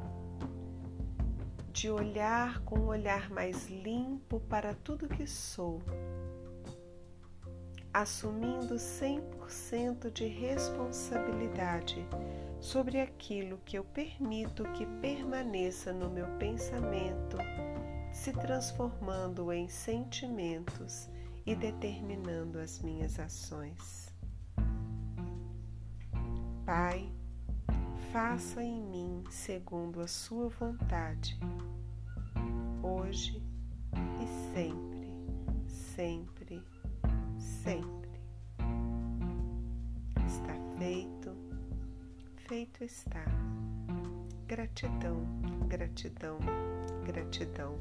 de 1.73 1.91
olhar 1.91 2.61
com 2.65 2.81
um 2.81 2.89
olhar 2.89 3.31
mais 3.31 3.67
limpo 3.71 4.41
para 4.41 4.75
tudo 4.75 5.09
que 5.09 5.27
sou, 5.27 5.81
assumindo 7.95 8.75
100% 8.75 10.11
de 10.13 10.27
responsabilidade 10.27 12.07
sobre 12.61 13.01
aquilo 13.01 13.57
que 13.65 13.79
eu 13.79 13.85
permito 13.85 14.63
que 14.75 14.85
permaneça 15.01 15.95
no 15.95 16.11
meu 16.11 16.27
pensamento, 16.37 17.39
se 18.13 18.35
transformando 18.35 19.51
em 19.51 19.67
sentimentos 19.67 21.09
e 21.47 21.57
determinando 21.57 22.59
as 22.59 22.83
minhas 22.83 23.19
ações. 23.19 24.06
Pai, 26.67 27.09
faça 28.11 28.61
em 28.61 28.83
mim 28.83 29.23
segundo 29.31 30.01
a 30.01 30.09
Sua 30.09 30.49
vontade, 30.49 31.39
hoje 32.83 33.41
e 33.95 34.53
sempre, 34.53 35.09
sempre, 35.69 36.65
sempre. 37.39 38.21
Está 40.27 40.57
feito, 40.77 41.37
feito 42.49 42.83
está. 42.83 43.25
Gratidão, 44.49 45.25
gratidão, 45.69 46.39
gratidão. 47.05 47.79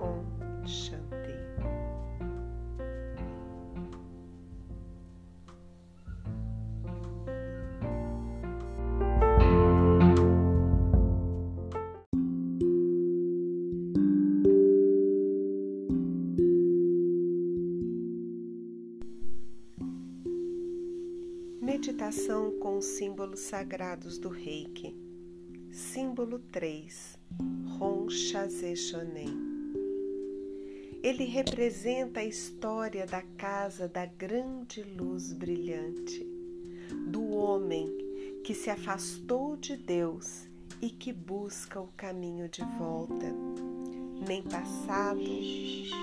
Om 0.00 0.64
Shanti. 0.64 1.17
Símbolos 22.98 23.38
sagrados 23.38 24.18
do 24.18 24.28
Reiki. 24.28 24.92
Símbolo 25.70 26.40
3. 26.50 27.16
Ron 27.78 28.08
Shonen. 28.10 29.38
Ele 31.00 31.24
representa 31.24 32.18
a 32.18 32.24
história 32.24 33.06
da 33.06 33.22
casa 33.22 33.86
da 33.86 34.04
grande 34.04 34.82
luz 34.82 35.32
brilhante, 35.32 36.26
do 37.06 37.36
homem 37.36 37.86
que 38.42 38.52
se 38.52 38.68
afastou 38.68 39.56
de 39.56 39.76
Deus 39.76 40.48
e 40.82 40.90
que 40.90 41.12
busca 41.12 41.80
o 41.80 41.86
caminho 41.96 42.48
de 42.48 42.64
volta. 42.80 43.32
Nem 44.26 44.42
passado, 44.42 45.22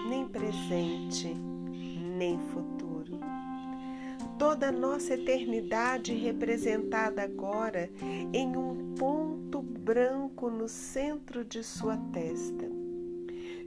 nem 0.07 0.25
presente, 0.29 1.27
nem 2.17 2.39
futuro 2.53 2.84
toda 4.55 4.69
a 4.69 4.71
nossa 4.71 5.15
eternidade 5.15 6.13
representada 6.13 7.21
agora 7.21 7.89
em 8.31 8.55
um 8.55 8.95
ponto 8.95 9.61
branco 9.61 10.49
no 10.49 10.69
centro 10.69 11.43
de 11.43 11.61
sua 11.61 11.97
testa. 12.13 12.65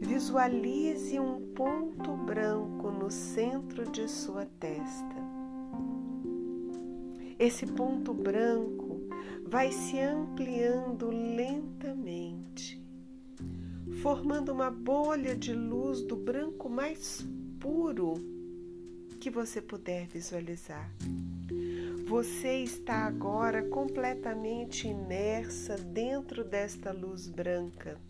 Visualize 0.01 1.21
um 1.21 1.53
ponto 1.53 2.17
branco 2.17 2.91
no 2.91 3.11
centro 3.11 3.85
de 3.91 4.09
sua 4.09 4.47
testa. 4.59 5.15
Esse 7.39 7.67
ponto 7.67 8.15
branco 8.15 8.99
vai 9.45 9.71
se 9.71 10.01
ampliando 10.01 11.11
lentamente, 11.11 12.83
formando 14.01 14.53
uma 14.53 14.71
bolha 14.71 15.37
de 15.37 15.53
luz 15.53 16.01
do 16.01 16.17
branco 16.17 16.67
mais 16.71 17.29
puro 17.61 18.38
que 19.29 19.35
você 19.35 19.61
puder 19.61 20.07
visualizar. 20.07 20.91
Você 22.07 22.63
está 22.63 23.05
agora 23.05 23.63
completamente 23.63 24.89
imersa 24.89 25.77
dentro 25.77 26.43
desta 26.43 26.93
luz 26.93 27.29
branca. 27.29 28.01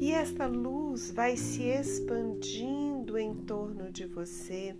E 0.00 0.12
esta 0.12 0.46
luz 0.46 1.10
vai 1.10 1.36
se 1.36 1.64
expandindo 1.64 3.18
em 3.18 3.34
torno 3.34 3.90
de 3.90 4.06
você, 4.06 4.76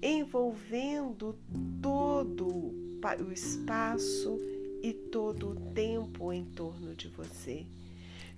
envolvendo 0.00 1.38
todo 1.82 2.46
o 2.48 3.32
espaço 3.32 4.38
e 4.82 4.94
todo 4.94 5.50
o 5.50 5.72
tempo 5.74 6.32
em 6.32 6.46
torno 6.46 6.94
de 6.94 7.08
você 7.08 7.66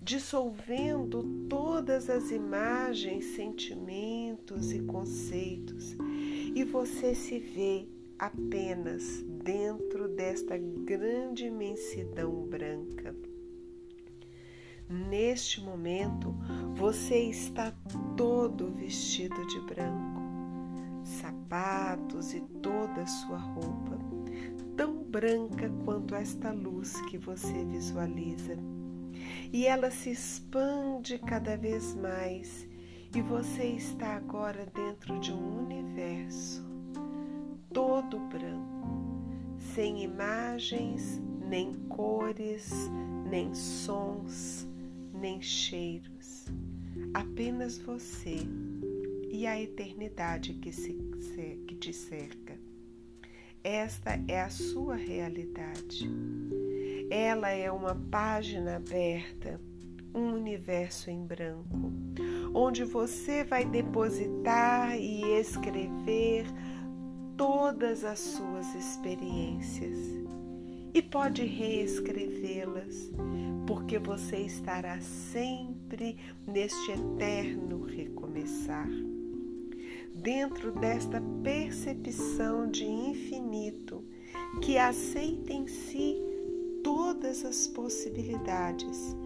dissolvendo 0.01 1.23
todas 1.49 2.09
as 2.09 2.31
imagens, 2.31 3.25
sentimentos 3.37 4.73
e 4.73 4.81
conceitos, 4.81 5.97
e 6.55 6.65
você 6.65 7.15
se 7.15 7.39
vê 7.39 7.89
apenas 8.19 9.23
dentro 9.45 10.09
desta 10.09 10.57
grande 10.57 11.47
imensidão 11.47 12.47
branca. 12.47 13.15
Neste 14.89 15.61
momento, 15.61 16.35
você 16.75 17.19
está 17.25 17.73
todo 18.17 18.73
vestido 18.73 19.47
de 19.47 19.61
branco, 19.61 20.23
sapatos 21.05 22.33
e 22.33 22.41
toda 22.63 23.03
a 23.03 23.07
sua 23.07 23.37
roupa, 23.37 23.99
tão 24.77 25.03
branca 25.05 25.71
quanto 25.85 26.15
esta 26.15 26.51
luz 26.53 26.99
que 27.03 27.19
você 27.19 27.65
visualiza 27.67 28.57
e 29.53 29.67
ela 29.67 29.91
se 29.91 30.11
expande 30.11 31.19
cada 31.19 31.57
vez 31.57 31.95
mais, 31.95 32.67
e 33.15 33.23
você 33.23 33.65
está 33.65 34.17
agora 34.17 34.67
dentro 34.75 35.19
de 35.21 35.33
um 35.33 35.65
universo 35.65 36.69
todo 37.73 38.19
branco, 38.19 38.89
sem 39.75 40.03
imagens, 40.03 41.21
nem 41.49 41.75
cores, 41.89 42.71
nem 43.31 43.55
sons, 43.55 44.67
nem 45.15 45.41
cheiros, 45.41 46.47
apenas 47.15 47.79
você 47.79 48.37
e 49.31 49.47
a 49.47 49.61
eternidade 49.61 50.55
que, 50.55 50.73
se, 50.73 50.93
que 51.67 51.77
te 51.77 51.93
cerca. 51.93 52.59
Esta 53.63 54.21
é 54.29 54.41
a 54.41 54.51
sua 54.51 54.97
realidade. 54.97 56.09
Ela 57.11 57.51
é 57.51 57.71
uma 57.73 57.95
página 57.95 58.77
aberta, 58.77 59.59
um 60.15 60.35
universo 60.35 61.11
em 61.11 61.25
branco, 61.25 61.91
onde 62.53 62.85
você 62.85 63.45
vai 63.45 63.65
depositar 63.65 64.95
e 64.99 65.23
escrever 65.41 66.45
todas 67.37 68.05
as 68.05 68.19
suas 68.19 68.75
experiências 68.75 69.97
e 70.93 71.01
pode 71.01 71.45
reescrevê-las, 71.47 73.11
porque 73.67 73.99
você 73.99 74.39
estará 74.39 75.01
sempre 75.01 76.17
neste 76.47 76.93
eterno 76.93 77.85
recomeçar. 77.85 78.89
Dentro 80.15 80.73
desta 80.73 81.23
percepção 81.43 82.71
de 82.71 82.85
infinito 82.85 84.05
que 84.61 84.77
aceita 84.77 85.53
em 85.53 85.67
si 85.69 86.28
todas 87.19 87.45
as 87.45 87.67
possibilidades. 87.67 89.17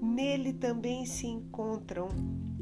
Nele 0.00 0.52
também 0.52 1.04
se 1.04 1.26
encontram 1.26 2.08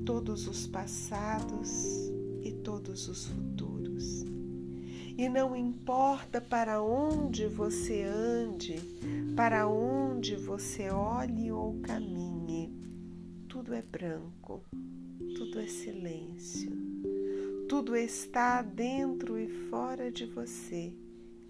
todos 0.07 0.49
os 0.49 0.67
passados 0.67 2.11
e 2.43 2.53
todos 2.65 3.09
os 3.09 3.27
futuros. 3.27 4.25
E 5.19 5.29
não 5.29 5.55
importa 5.55 6.41
para 6.41 6.83
onde 6.83 7.47
você 7.47 8.05
ande, 8.05 8.77
para 9.37 9.69
onde 9.69 10.35
você 10.35 10.89
olhe 10.89 11.53
ou 11.53 11.79
caminhe, 11.83 12.73
tudo 13.49 13.75
é 13.75 13.83
branco, 13.83 14.63
tudo 15.37 15.61
é 15.61 15.67
silêncio, 15.67 16.73
tudo 17.69 17.95
está 17.95 18.63
dentro 18.63 19.39
e 19.39 19.47
fora 19.69 20.11
de 20.11 20.25
você 20.25 20.95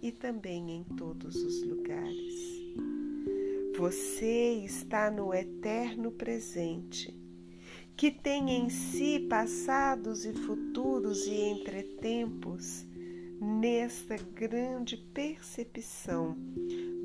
e 0.02 0.11
também 0.11 0.72
em 0.72 0.82
todos 0.96 1.37
os 1.37 1.62
lugares. 1.62 2.57
Você 3.78 4.64
está 4.64 5.08
no 5.08 5.32
eterno 5.32 6.10
presente, 6.10 7.16
que 7.96 8.10
tem 8.10 8.50
em 8.50 8.68
si 8.68 9.20
passados 9.20 10.24
e 10.24 10.32
futuros 10.32 11.24
e 11.28 11.50
entretempos, 11.50 12.84
nesta 13.40 14.16
grande 14.34 14.96
percepção 14.96 16.36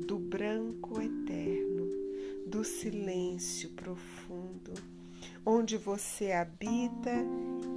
do 0.04 0.18
branco 0.18 1.00
eterno, 1.00 1.86
do 2.44 2.64
silêncio 2.64 3.70
profundo, 3.70 4.72
onde 5.46 5.76
você 5.76 6.32
habita 6.32 7.24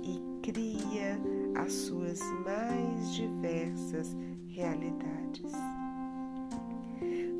e 0.02 0.42
cria 0.42 1.20
as 1.56 1.72
suas 1.72 2.20
mais 2.44 3.14
diversas 3.14 4.08
realidades. 4.48 5.54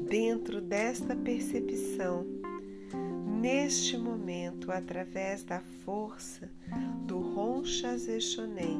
Dentro 0.10 0.62
desta 0.62 1.14
percepção, 1.14 2.26
neste 3.42 3.98
momento, 3.98 4.72
através 4.72 5.44
da 5.44 5.60
força 5.84 6.50
do 7.06 7.20
Ronchas 7.20 8.08
Exonem, 8.08 8.80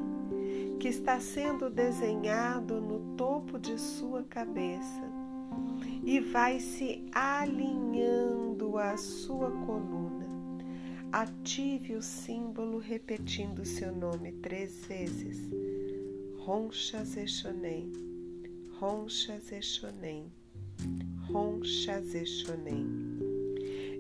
que 0.80 0.88
está 0.88 1.20
sendo 1.20 1.70
desenhado 1.70 2.80
no 2.80 3.18
topo 3.18 3.60
de 3.60 3.78
sua 3.78 4.24
cabeça 4.24 5.04
e 6.06 6.22
vai 6.22 6.62
se 6.62 7.04
alinhando 7.12 8.78
à 8.78 8.96
sua 8.96 9.52
coluna. 9.52 10.26
Ative 11.12 11.96
o 11.96 12.02
símbolo 12.02 12.78
repetindo 12.78 13.66
seu 13.66 13.94
nome 13.94 14.32
três 14.32 14.86
vezes. 14.86 15.50
Ronchas 16.38 17.18
Exonem, 17.18 17.92
Exonem. 22.16 22.88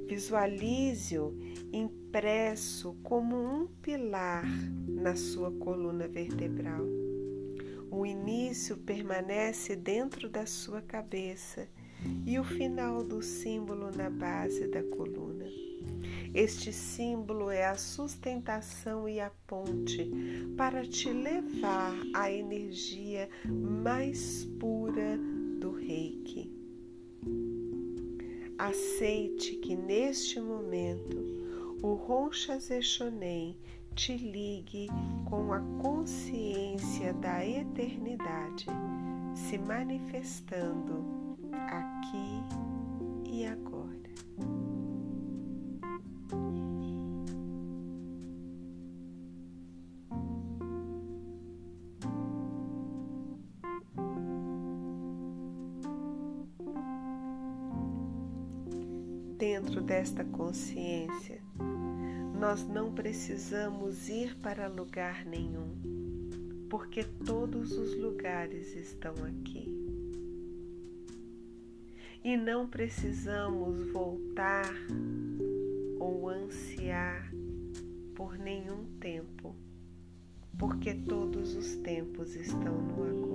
Visualize-o 0.07 1.33
impresso 1.73 2.95
como 3.03 3.35
um 3.35 3.67
pilar 3.81 4.45
na 4.87 5.15
sua 5.15 5.51
coluna 5.51 6.07
vertebral. 6.07 6.85
O 7.91 8.05
início 8.05 8.77
permanece 8.77 9.75
dentro 9.75 10.29
da 10.29 10.45
sua 10.45 10.81
cabeça 10.81 11.67
e 12.25 12.39
o 12.39 12.43
final 12.43 13.03
do 13.03 13.21
símbolo 13.21 13.91
na 13.91 14.09
base 14.09 14.67
da 14.67 14.83
coluna. 14.83 15.45
Este 16.33 16.71
símbolo 16.71 17.49
é 17.49 17.65
a 17.65 17.75
sustentação 17.75 19.09
e 19.09 19.19
a 19.19 19.29
ponte 19.47 20.09
para 20.55 20.85
te 20.85 21.11
levar 21.11 21.93
à 22.13 22.31
energia 22.31 23.29
mais 23.45 24.45
pura 24.59 25.17
do 25.59 25.71
reiki. 25.71 26.56
Aceite 28.57 29.55
que 29.57 29.75
neste 29.75 30.39
momento 30.39 31.17
o 31.83 31.93
Roncha 31.93 32.57
Zexonem 32.57 33.55
te 33.93 34.17
ligue 34.17 34.87
com 35.29 35.53
a 35.53 35.59
consciência 35.79 37.13
da 37.13 37.45
eternidade 37.45 38.65
se 39.35 39.59
manifestando 39.59 41.05
aqui 41.53 43.31
e 43.31 43.45
agora. 43.45 43.76
Dentro 59.49 59.79
desta 59.79 60.25
consciência, 60.25 61.41
nós 62.37 62.67
não 62.67 62.91
precisamos 62.91 64.09
ir 64.09 64.35
para 64.39 64.67
lugar 64.67 65.25
nenhum, 65.25 66.67
porque 66.69 67.01
todos 67.25 67.71
os 67.71 67.97
lugares 67.97 68.75
estão 68.75 69.13
aqui. 69.23 69.73
E 72.25 72.35
não 72.35 72.67
precisamos 72.67 73.89
voltar 73.89 74.69
ou 75.97 76.27
ansiar 76.27 77.31
por 78.15 78.37
nenhum 78.37 78.83
tempo, 78.99 79.55
porque 80.59 80.93
todos 80.93 81.55
os 81.55 81.73
tempos 81.77 82.35
estão 82.35 82.81
no 82.81 83.01
agora. 83.01 83.26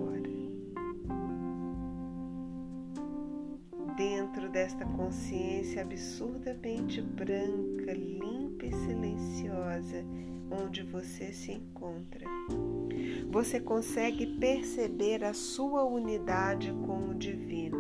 Desta 4.72 4.86
consciência 4.86 5.82
absurdamente 5.82 7.02
branca, 7.02 7.92
limpa 7.92 8.64
e 8.64 8.72
silenciosa, 8.72 10.02
onde 10.50 10.82
você 10.82 11.30
se 11.30 11.52
encontra, 11.52 12.26
você 13.30 13.60
consegue 13.60 14.26
perceber 14.38 15.24
a 15.24 15.34
sua 15.34 15.84
unidade 15.84 16.72
com 16.86 17.10
o 17.10 17.14
divino. 17.14 17.76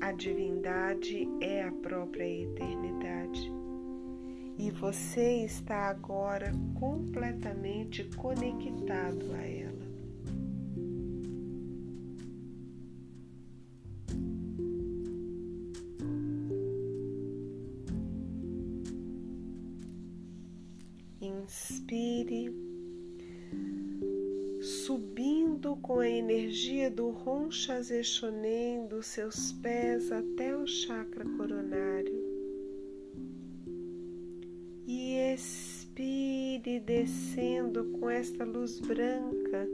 A 0.00 0.10
divindade 0.10 1.28
é 1.40 1.62
a 1.62 1.70
própria 1.70 2.24
eternidade 2.24 3.52
e 4.58 4.72
você 4.72 5.44
está 5.44 5.88
agora 5.88 6.52
completamente 6.74 8.02
conectado 8.16 9.32
a 9.32 9.46
ela. 9.46 9.65
Roncha 27.56 27.82
Zexonem 27.82 28.86
dos 28.86 29.06
seus 29.06 29.50
pés 29.50 30.12
até 30.12 30.54
o 30.54 30.66
chakra 30.66 31.24
coronário. 31.24 32.12
E 34.86 35.32
expire 35.32 36.80
descendo 36.80 37.86
com 37.98 38.10
esta 38.10 38.44
luz 38.44 38.78
branca 38.78 39.66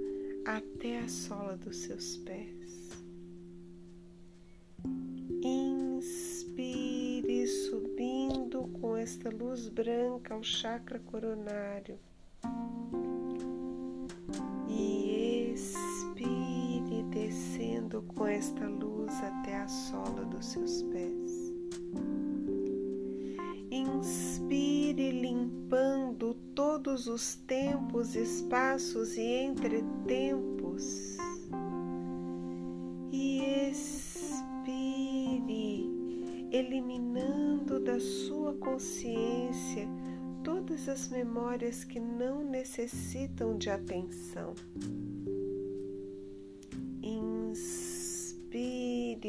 até 0.45 1.01
a 1.01 1.09
sola 1.09 1.57
dos 1.57 1.79
seus 1.79 2.19
pés. 2.19 2.93
Inspire 5.43 7.49
subindo 7.49 8.69
com 8.81 8.97
esta 8.97 9.29
luz 9.29 9.69
branca 9.69 10.35
ao 10.35 10.45
chakra 10.45 11.01
coronário. 11.01 11.99
Com 18.01 18.27
esta 18.27 18.67
luz 18.67 19.13
até 19.23 19.57
a 19.57 19.69
sola 19.69 20.25
dos 20.25 20.47
seus 20.47 20.83
pés. 20.85 21.53
Inspire 23.71 25.11
limpando 25.11 26.35
todos 26.55 27.07
os 27.07 27.35
tempos, 27.35 28.15
espaços 28.15 29.17
e 29.19 29.43
entretempos. 29.43 31.17
E 33.11 33.43
expire, 33.71 34.71
eliminando 36.51 37.81
da 37.81 38.01
sua 38.01 38.55
consciência 38.55 39.89
todas 40.43 40.89
as 40.89 41.09
memórias 41.09 41.85
que 41.85 42.01
não 42.01 42.43
necessitam 42.43 43.57
de 43.57 43.71
atenção. 43.71 44.55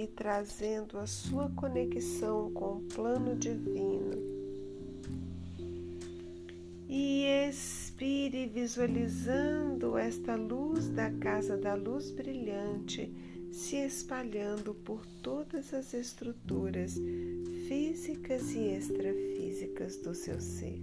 Inspire, 0.04 0.08
trazendo 0.08 0.98
a 0.98 1.08
sua 1.08 1.50
conexão 1.50 2.52
com 2.52 2.78
o 2.78 2.82
plano 2.94 3.36
divino 3.36 4.34
e 6.88 7.26
expire 7.50 8.46
visualizando 8.48 9.98
esta 9.98 10.36
luz 10.36 10.90
da 10.90 11.10
casa 11.12 11.58
da 11.58 11.74
luz 11.74 12.12
brilhante 12.12 13.12
se 13.52 13.78
espalhando 13.78 14.74
por 14.74 15.06
todas 15.22 15.74
as 15.74 15.94
estruturas 15.94 16.96
físicas 17.68 18.52
e 18.54 18.76
extrafísicas 18.76 19.98
do 19.98 20.14
seu 20.14 20.40
ser. 20.40 20.82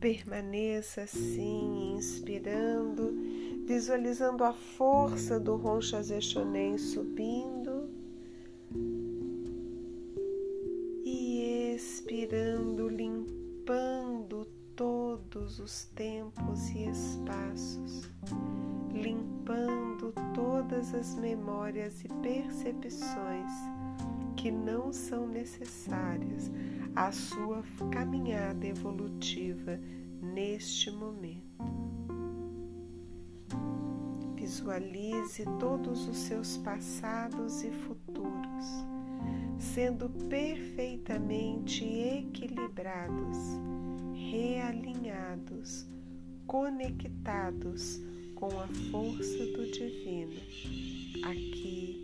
Permaneça 0.00 1.02
assim, 1.02 1.94
inspirando, 1.96 3.12
visualizando 3.66 4.44
a 4.44 4.52
força 4.52 5.40
do 5.40 5.56
Roncha 5.56 6.00
Zexonem 6.00 6.78
subindo 6.78 7.90
e 11.04 11.74
expirando, 11.74 12.88
limpando 12.88 14.46
todos 14.76 15.58
os 15.58 15.84
tempos 15.86 16.68
e 16.70 16.88
espaços, 16.88 18.08
limpando 18.92 20.14
todas 20.32 20.94
as 20.94 21.16
memórias 21.16 22.04
e 22.04 22.08
percepções 22.22 23.50
que 24.36 24.52
não 24.52 24.92
são 24.92 25.26
necessárias 25.26 26.52
à 26.94 27.10
sua 27.10 27.64
caminhada 27.90 28.64
evolutiva 28.64 29.80
neste 30.22 30.88
momento. 30.92 31.45
Visualize 34.66 35.44
todos 35.60 36.08
os 36.08 36.16
seus 36.16 36.56
passados 36.56 37.62
e 37.62 37.70
futuros 37.70 38.64
sendo 39.60 40.10
perfeitamente 40.28 41.84
equilibrados, 41.84 43.38
realinhados, 44.12 45.86
conectados 46.48 48.00
com 48.34 48.48
a 48.58 48.66
força 48.90 49.46
do 49.52 49.70
divino, 49.70 50.34
aqui 51.22 51.95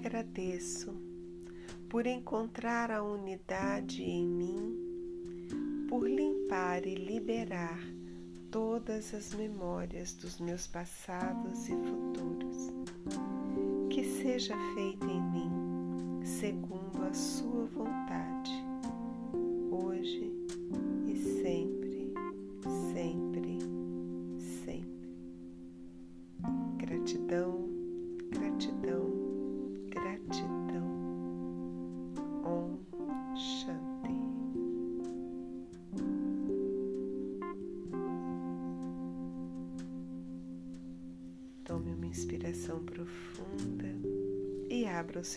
agradeço 0.00 0.94
por 1.90 2.06
encontrar 2.06 2.90
a 2.90 3.02
unidade 3.02 4.02
em 4.02 4.26
mim, 4.26 5.86
por 5.88 6.08
limpar 6.08 6.86
e 6.86 6.94
liberar 6.94 7.78
todas 8.50 9.12
as 9.12 9.34
memórias 9.34 10.14
dos 10.14 10.40
meus 10.40 10.66
passados 10.66 11.68
e 11.68 11.72
futuros. 11.72 12.72
Que 13.90 14.04
seja 14.04 14.56
feita 14.74 15.04
em 15.04 15.22
mim 15.32 16.24
segundo 16.24 17.02
a 17.02 17.12
Sua 17.12 17.49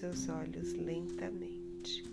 seus 0.03 0.27
olhos 0.27 0.73
lentamente. 0.73 2.03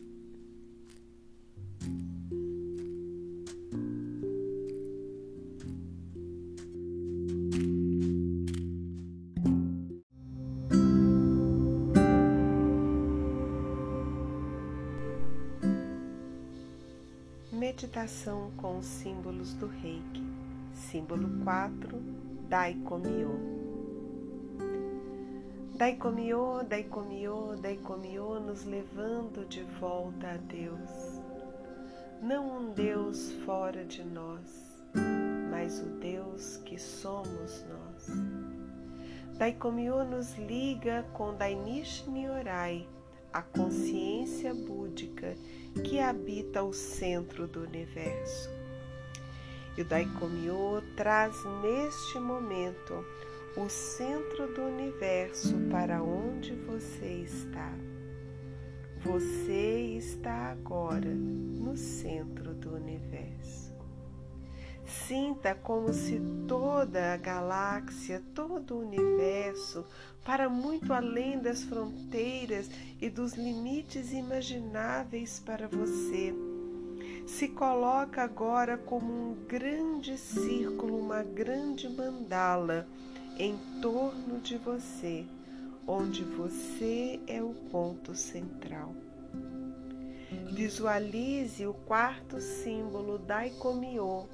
Meditação 17.51 18.53
com 18.57 18.78
os 18.78 18.86
símbolos 18.86 19.53
do 19.55 19.66
reiki. 19.66 20.22
Símbolo 20.72 21.28
4, 21.43 22.01
Daikomyo. 25.81 26.61
Daikomyo, 26.61 26.62
Daikomyo, 26.68 27.57
Daikomyo 27.57 28.41
nos 28.41 28.66
levando 28.66 29.49
de 29.49 29.62
volta 29.81 30.33
a 30.33 30.37
Deus. 30.37 31.22
Não 32.22 32.59
um 32.59 32.72
Deus 32.74 33.33
fora 33.47 33.83
de 33.83 34.05
nós, 34.05 34.76
mas 35.51 35.81
o 35.81 35.87
Deus 35.99 36.59
que 36.66 36.78
somos 36.78 37.64
nós. 37.64 38.09
Daikomyo 39.39 40.05
nos 40.05 40.37
liga 40.37 41.03
com 41.14 41.35
Dainishi 41.35 42.11
Nyorai, 42.11 42.87
a 43.33 43.41
consciência 43.41 44.53
búdica 44.53 45.35
que 45.83 45.99
habita 45.99 46.62
o 46.62 46.74
centro 46.74 47.49
do 47.49 47.62
universo. 47.62 48.51
E 49.78 49.81
o 49.81 49.85
Daikomyo 49.87 50.83
traz 50.95 51.35
neste 51.62 52.18
momento 52.18 53.03
o 53.57 53.68
centro 53.68 54.55
do 54.55 54.62
universo 54.62 55.55
para 55.70 56.03
onde 56.03 56.55
você 56.55 57.24
está. 57.24 57.72
Você 59.03 59.96
está 59.96 60.53
agora 60.53 61.09
no 61.09 61.76
centro 61.76 62.55
do 62.55 62.74
universo. 62.74 63.74
Sinta 64.86 65.55
como 65.55 65.92
se 65.92 66.20
toda 66.46 67.12
a 67.12 67.16
galáxia, 67.16 68.22
todo 68.34 68.76
o 68.76 68.80
universo, 68.80 69.84
para 70.24 70.48
muito 70.48 70.92
além 70.92 71.40
das 71.40 71.64
fronteiras 71.64 72.70
e 73.01 73.11
dos 73.11 73.34
limites 73.34 74.12
imagináveis 74.12 75.40
para 75.40 75.66
você, 75.66 76.34
se 77.26 77.48
coloca 77.48 78.22
agora 78.22 78.76
como 78.76 79.12
um 79.12 79.34
grande 79.46 80.16
círculo, 80.18 80.98
uma 80.98 81.22
grande 81.22 81.88
mandala 81.88 82.86
em 83.41 83.57
torno 83.80 84.38
de 84.38 84.59
você, 84.59 85.24
onde 85.86 86.22
você 86.22 87.18
é 87.26 87.43
o 87.43 87.55
ponto 87.70 88.14
central. 88.14 88.95
Visualize 90.53 91.66
o 91.66 91.72
quarto 91.72 92.38
símbolo 92.38 93.16
Daikomyo 93.16 94.28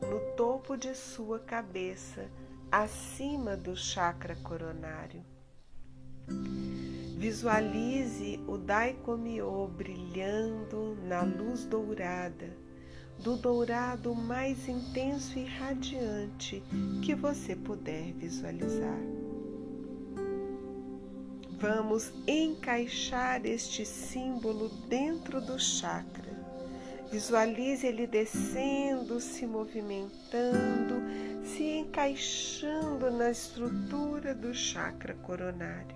no 0.00 0.20
topo 0.36 0.76
de 0.76 0.94
sua 0.94 1.40
cabeça, 1.40 2.30
acima 2.70 3.56
do 3.56 3.74
chakra 3.74 4.36
coronário. 4.36 5.24
Visualize 7.18 8.38
o 8.46 8.56
Daikomyo 8.56 9.66
brilhando 9.76 10.96
na 11.02 11.22
luz 11.22 11.64
dourada, 11.64 12.56
do 13.18 13.36
dourado 13.36 14.14
mais 14.14 14.68
intenso 14.68 15.38
e 15.38 15.44
radiante 15.44 16.62
que 17.02 17.14
você 17.14 17.56
puder 17.56 18.12
visualizar. 18.12 19.00
Vamos 21.58 22.12
encaixar 22.26 23.46
este 23.46 23.86
símbolo 23.86 24.68
dentro 24.88 25.40
do 25.40 25.58
chakra 25.58 26.34
Visualize 27.14 27.86
ele 27.86 28.08
descendo, 28.08 29.20
se 29.20 29.46
movimentando, 29.46 31.00
se 31.44 31.62
encaixando 31.62 33.08
na 33.08 33.30
estrutura 33.30 34.34
do 34.34 34.52
chakra 34.52 35.14
coronário. 35.22 35.94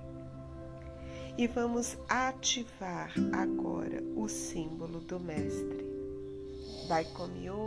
E 1.36 1.48
vamos 1.48 1.98
ativar 2.08 3.12
agora 3.32 4.00
o 4.14 4.28
símbolo 4.28 5.00
do 5.00 5.18
mestre. 5.18 5.87
Daikomyo, 6.88 7.66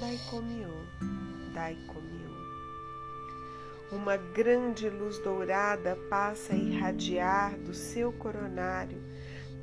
Daikomyo, 0.00 0.74
Daikomyo. 1.54 2.34
Uma 3.92 4.16
grande 4.16 4.90
luz 4.90 5.18
dourada 5.20 5.96
passa 6.10 6.52
a 6.52 6.56
irradiar 6.56 7.56
do 7.58 7.72
seu 7.72 8.12
coronário 8.12 9.00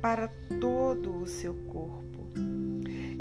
para 0.00 0.28
todo 0.58 1.14
o 1.18 1.26
seu 1.26 1.54
corpo 1.70 2.12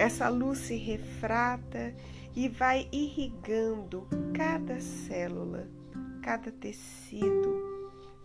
essa 0.01 0.29
luz 0.29 0.57
se 0.57 0.75
refrata 0.75 1.93
e 2.35 2.49
vai 2.49 2.87
irrigando 2.91 4.07
cada 4.33 4.79
célula, 4.79 5.67
cada 6.23 6.51
tecido, 6.51 7.61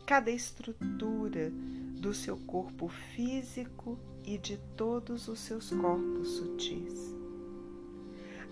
cada 0.06 0.30
estrutura 0.30 1.52
do 2.00 2.14
seu 2.14 2.38
corpo 2.38 2.88
físico 2.88 3.98
e 4.24 4.38
de 4.38 4.56
todos 4.76 5.28
os 5.28 5.40
seus 5.40 5.70
corpos 5.70 6.28
sutis. 6.36 7.15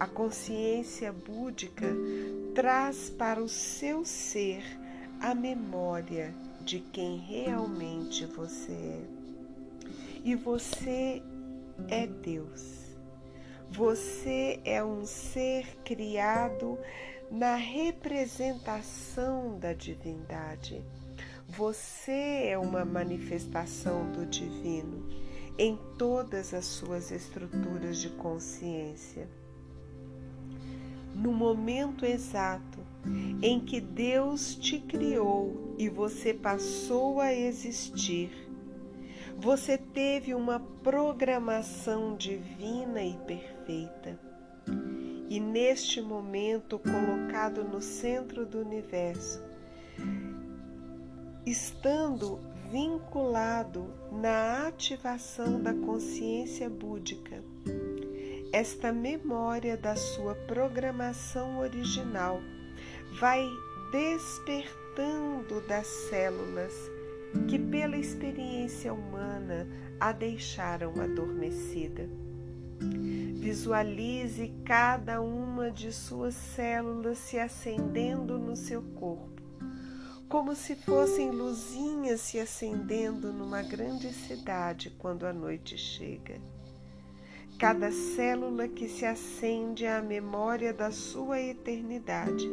A 0.04 0.06
consciência 0.06 1.10
búdica 1.10 1.86
traz 2.54 3.08
para 3.08 3.42
o 3.42 3.48
seu 3.48 4.04
ser 4.04 4.62
a 5.18 5.34
memória 5.34 6.34
de 6.60 6.78
quem 6.78 7.16
realmente 7.16 8.26
você 8.26 8.72
é. 8.72 9.02
E 10.22 10.34
você 10.34 11.22
é 11.88 12.06
Deus. 12.06 12.94
Você 13.70 14.60
é 14.62 14.84
um 14.84 15.06
ser 15.06 15.74
criado 15.82 16.78
na 17.30 17.56
representação 17.56 19.58
da 19.58 19.72
divindade. 19.72 20.84
Você 21.48 22.48
é 22.48 22.58
uma 22.58 22.84
manifestação 22.84 24.12
do 24.12 24.26
divino 24.26 25.08
em 25.56 25.78
todas 25.96 26.52
as 26.52 26.66
suas 26.66 27.10
estruturas 27.10 27.96
de 27.96 28.10
consciência. 28.10 29.26
No 31.14 31.32
momento 31.32 32.04
exato 32.04 32.80
em 33.42 33.60
que 33.60 33.80
Deus 33.80 34.56
te 34.56 34.78
criou 34.80 35.74
e 35.78 35.88
você 35.88 36.34
passou 36.34 37.20
a 37.20 37.32
existir, 37.32 38.30
você 39.36 39.76
teve 39.76 40.34
uma 40.34 40.58
programação 40.58 42.16
divina 42.16 43.02
e 43.02 43.16
perfeita. 43.18 44.18
E 45.28 45.40
neste 45.40 46.00
momento, 46.00 46.78
colocado 46.78 47.64
no 47.64 47.80
centro 47.80 48.46
do 48.46 48.60
universo, 48.60 49.42
estando 51.44 52.40
vinculado 52.70 53.92
na 54.10 54.66
ativação 54.66 55.60
da 55.62 55.74
consciência 55.74 56.68
búdica, 56.70 57.42
esta 58.54 58.92
memória 58.92 59.76
da 59.76 59.96
sua 59.96 60.32
programação 60.32 61.58
original 61.58 62.40
vai 63.18 63.44
despertando 63.90 65.60
das 65.66 65.88
células 66.08 66.72
que, 67.48 67.58
pela 67.58 67.96
experiência 67.96 68.94
humana, 68.94 69.66
a 69.98 70.12
deixaram 70.12 70.92
adormecida. 71.00 72.08
Visualize 73.40 74.54
cada 74.64 75.20
uma 75.20 75.68
de 75.72 75.92
suas 75.92 76.36
células 76.36 77.18
se 77.18 77.36
acendendo 77.40 78.38
no 78.38 78.54
seu 78.54 78.82
corpo 78.82 79.34
como 80.28 80.54
se 80.54 80.74
fossem 80.74 81.30
luzinhas 81.30 82.20
se 82.20 82.40
acendendo 82.40 83.32
numa 83.32 83.62
grande 83.62 84.12
cidade 84.12 84.90
quando 84.90 85.26
a 85.26 85.32
noite 85.32 85.78
chega. 85.78 86.40
Cada 87.58 87.90
célula 87.92 88.66
que 88.68 88.88
se 88.88 89.06
acende 89.06 89.86
à 89.86 90.02
memória 90.02 90.72
da 90.72 90.90
sua 90.90 91.40
eternidade 91.40 92.48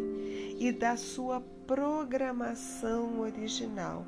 e 0.60 0.72
da 0.72 0.96
sua 0.96 1.42
programação 1.66 3.20
original, 3.20 4.06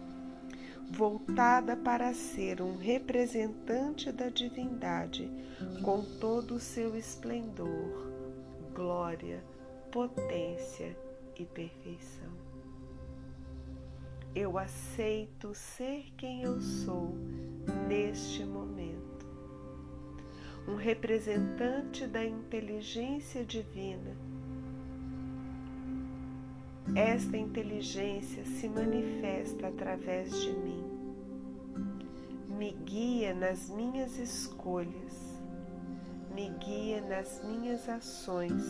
voltada 0.91 1.75
para 1.75 2.13
ser 2.13 2.61
um 2.61 2.77
representante 2.77 4.11
da 4.11 4.29
divindade 4.29 5.31
com 5.81 6.03
todo 6.19 6.55
o 6.55 6.59
seu 6.59 6.95
esplendor, 6.95 8.11
glória, 8.73 9.43
potência 9.91 10.95
e 11.37 11.45
perfeição. 11.45 12.31
Eu 14.35 14.57
aceito 14.57 15.53
ser 15.53 16.05
quem 16.17 16.43
eu 16.43 16.59
sou 16.59 17.15
neste 17.87 18.43
momento. 18.43 19.12
Um 20.68 20.76
representante 20.76 22.07
da 22.07 22.24
inteligência 22.26 23.45
divina. 23.45 24.16
Esta 26.95 27.38
inteligência 27.38 28.45
se 28.45 28.68
manifesta 28.68 29.68
através 29.68 30.32
de 30.41 30.53
mim. 30.53 30.84
Me 32.47 32.72
guia 32.86 33.34
nas 33.34 33.70
minhas 33.70 34.18
escolhas, 34.18 35.41
me 36.34 36.49
guia 36.49 37.01
nas 37.01 37.43
minhas 37.43 37.89
ações, 37.89 38.64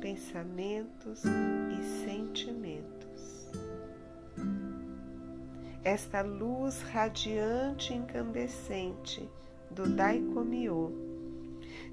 pensamentos 0.00 1.22
e 1.24 2.04
sentimentos 2.04 2.90
esta 5.82 6.20
luz 6.20 6.82
radiante 6.82 7.92
e 7.92 7.96
incandescente 7.96 9.26
do 9.70 9.88
Daikomyo 9.88 11.09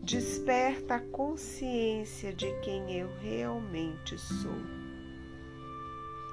desperta 0.07 0.95
a 0.95 0.99
consciência 0.99 2.33
de 2.33 2.49
quem 2.61 2.97
eu 2.97 3.09
realmente 3.19 4.17
sou. 4.17 4.55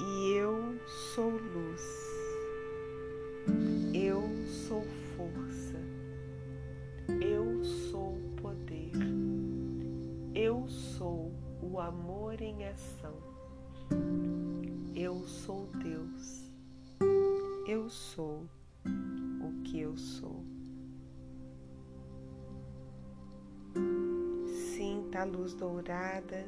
E 0.01 0.37
eu 0.37 0.79
sou 0.87 1.31
luz. 1.31 1.83
Eu 3.93 4.23
sou 4.47 4.87
força. 5.17 5.77
Eu 7.21 7.65
sou 7.65 8.17
poder. 8.41 8.93
Eu 10.33 10.69
sou 10.69 11.33
o 11.61 11.81
amor 11.81 12.41
em 12.41 12.65
ação. 12.69 13.19
Eu 14.95 15.27
sou 15.27 15.67
Deus 15.83 16.45
eu 17.67 17.89
sou 17.89 18.47
o 18.85 19.63
que 19.63 19.81
eu 19.81 19.97
sou. 19.97 20.54
Sinta 25.15 25.23
a 25.23 25.25
luz 25.27 25.55
dourada 25.55 26.45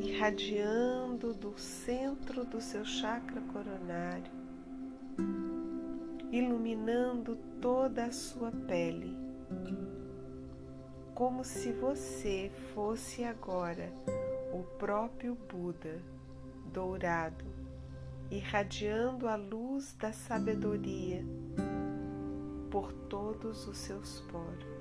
irradiando 0.00 1.34
do 1.34 1.58
centro 1.58 2.44
do 2.44 2.60
seu 2.60 2.84
chakra 2.84 3.40
coronário, 3.52 4.30
iluminando 6.30 7.36
toda 7.60 8.04
a 8.04 8.12
sua 8.12 8.52
pele, 8.52 9.12
como 11.16 11.42
se 11.42 11.72
você 11.72 12.52
fosse 12.72 13.24
agora 13.24 13.92
o 14.52 14.62
próprio 14.78 15.34
Buda 15.34 16.00
dourado 16.72 17.44
irradiando 18.30 19.26
a 19.26 19.34
luz 19.34 19.94
da 19.94 20.12
sabedoria 20.12 21.24
por 22.70 22.92
todos 23.08 23.66
os 23.66 23.78
seus 23.78 24.20
poros. 24.30 24.79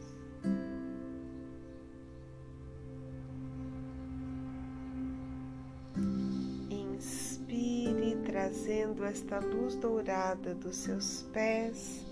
Trazendo 8.90 9.06
esta 9.06 9.40
luz 9.40 9.76
dourada 9.76 10.56
dos 10.56 10.76
seus 10.76 11.24
pés 11.32 12.06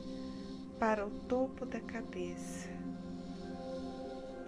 para 0.79 1.05
o 1.05 1.09
topo 1.27 1.65
da 1.65 1.79
cabeça. 1.79 2.69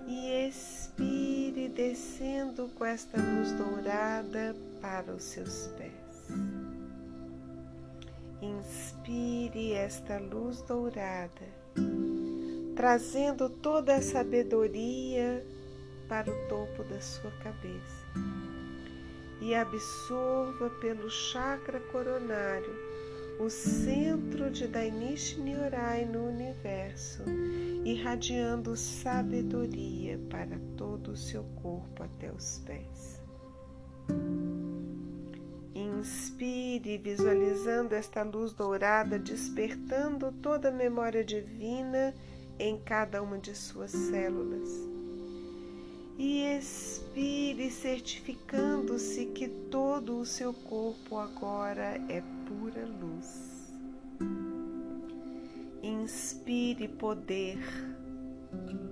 E 0.07 0.47
expire, 0.47 1.69
descendo 1.69 2.69
com 2.75 2.85
esta 2.85 3.17
luz 3.17 3.51
dourada 3.53 4.55
para 4.81 5.11
os 5.11 5.23
seus 5.23 5.67
pés. 5.77 6.29
Inspire 8.41 9.73
esta 9.73 10.19
luz 10.19 10.61
dourada, 10.61 11.47
trazendo 12.75 13.49
toda 13.49 13.95
a 13.95 14.01
sabedoria 14.01 15.45
para 16.07 16.31
o 16.31 16.47
topo 16.47 16.83
da 16.83 17.01
sua 17.01 17.31
cabeça 17.43 17.99
e 19.41 19.55
absorva 19.55 20.69
pelo 20.81 21.09
chakra 21.09 21.79
coronário 21.91 22.89
o 23.39 23.49
centro 23.49 24.51
de 24.51 24.67
Dainishi 24.67 25.39
Nyorai 25.39 26.03
no 26.03 26.27
universo, 26.27 27.23
irradiando 27.85 28.75
sabedoria 28.75 30.19
para 30.29 30.59
todo 30.75 31.11
o 31.11 31.17
seu 31.17 31.45
corpo 31.61 32.03
até 32.03 32.29
os 32.33 32.59
pés. 32.65 33.21
Inspire, 35.73 36.97
visualizando 36.97 37.95
esta 37.95 38.23
luz 38.23 38.51
dourada 38.51 39.17
despertando 39.17 40.33
toda 40.33 40.67
a 40.67 40.73
memória 40.73 41.23
divina 41.23 42.13
em 42.59 42.77
cada 42.77 43.21
uma 43.21 43.37
de 43.37 43.55
suas 43.55 43.91
células. 43.91 44.69
E 46.21 46.43
expire, 46.57 47.71
certificando-se 47.71 49.27
que 49.27 49.47
todo 49.47 50.19
o 50.19 50.25
seu 50.25 50.53
corpo 50.53 51.17
agora 51.17 51.95
é 52.09 52.21
pura 52.45 52.85
luz. 52.85 53.71
Inspire 55.81 56.89
poder, 56.89 57.57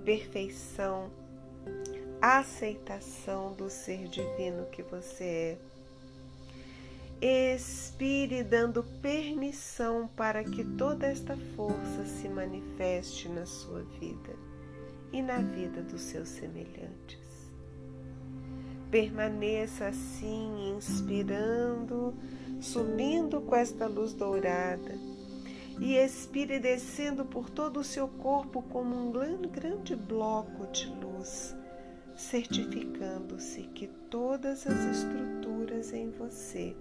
perfeição, 0.06 1.10
aceitação 2.18 3.52
do 3.52 3.68
ser 3.68 4.08
divino 4.08 4.64
que 4.72 4.82
você 4.82 5.58
é 7.20 7.54
Expire 7.54 8.42
dando 8.42 8.82
permissão 9.02 10.08
para 10.16 10.42
que 10.44 10.64
toda 10.64 11.06
esta 11.06 11.36
força 11.54 12.06
se 12.06 12.26
manifeste 12.26 13.28
na 13.28 13.44
sua 13.44 13.82
vida 14.00 14.47
e 15.12 15.22
na 15.22 15.38
vida 15.38 15.82
dos 15.82 16.02
seus 16.02 16.28
semelhantes. 16.28 17.18
Permaneça 18.90 19.88
assim, 19.88 20.74
inspirando, 20.76 22.14
subindo 22.60 23.40
com 23.40 23.54
esta 23.54 23.86
luz 23.86 24.12
dourada 24.14 24.94
e 25.80 25.96
expire 25.96 26.58
descendo 26.58 27.24
por 27.24 27.48
todo 27.48 27.80
o 27.80 27.84
seu 27.84 28.08
corpo 28.08 28.62
como 28.62 28.96
um 28.96 29.42
grande 29.42 29.94
bloco 29.94 30.66
de 30.72 30.86
luz, 30.86 31.54
certificando-se 32.16 33.62
que 33.62 33.86
todas 34.10 34.66
as 34.66 34.96
estruturas 34.96 35.92
em 35.92 36.10
você 36.10 36.74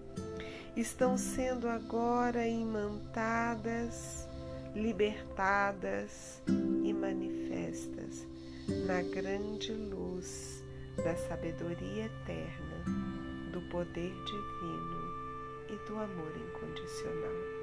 estão 0.75 1.17
sendo 1.17 1.67
agora 1.67 2.47
imantadas, 2.47 4.27
libertadas 4.75 6.41
e 6.83 6.93
manifestas 7.77 8.25
na 8.87 9.01
grande 9.03 9.71
luz 9.71 10.63
da 10.97 11.15
sabedoria 11.15 12.05
eterna, 12.05 12.83
do 13.51 13.61
poder 13.69 14.11
divino 14.25 15.07
e 15.69 15.87
do 15.87 15.99
amor 15.99 16.31
incondicional. 16.35 17.56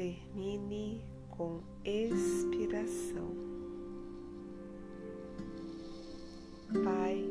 Termine 0.00 0.98
com 1.28 1.60
expiração. 1.84 3.36
Pai, 6.82 7.22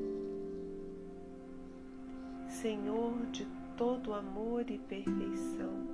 Senhor 2.48 3.26
de 3.32 3.48
todo 3.76 4.14
amor 4.14 4.70
e 4.70 4.78
perfeição, 4.78 5.88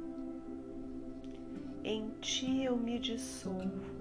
em 1.82 2.10
Ti 2.20 2.66
eu 2.66 2.76
me 2.76 3.00
dissolvo 3.00 3.96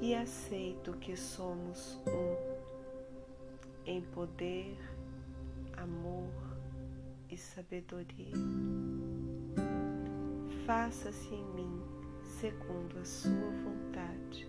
e 0.00 0.14
aceito 0.14 0.94
que 0.94 1.14
somos 1.14 2.00
um 2.06 3.84
em 3.84 4.00
poder, 4.00 4.78
amor 5.76 6.32
e 7.28 7.36
sabedoria 7.36 8.79
faça-se 10.70 11.34
em 11.34 11.44
mim 11.46 11.82
segundo 12.22 12.96
a 13.00 13.04
sua 13.04 13.50
vontade, 13.64 14.48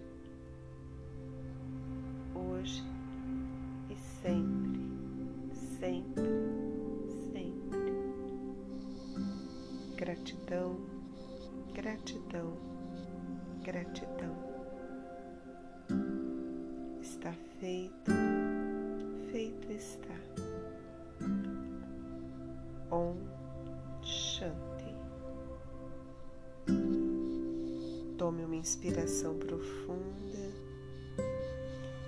inspiração 28.62 29.39
profunda 29.39 30.53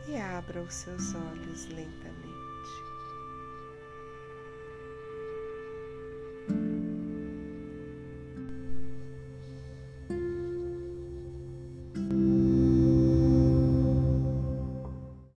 e 0.07 0.15
abra 0.15 0.61
os 0.61 0.73
seus 0.73 1.15
olhos 1.15 1.65
lentamente. 1.69 2.12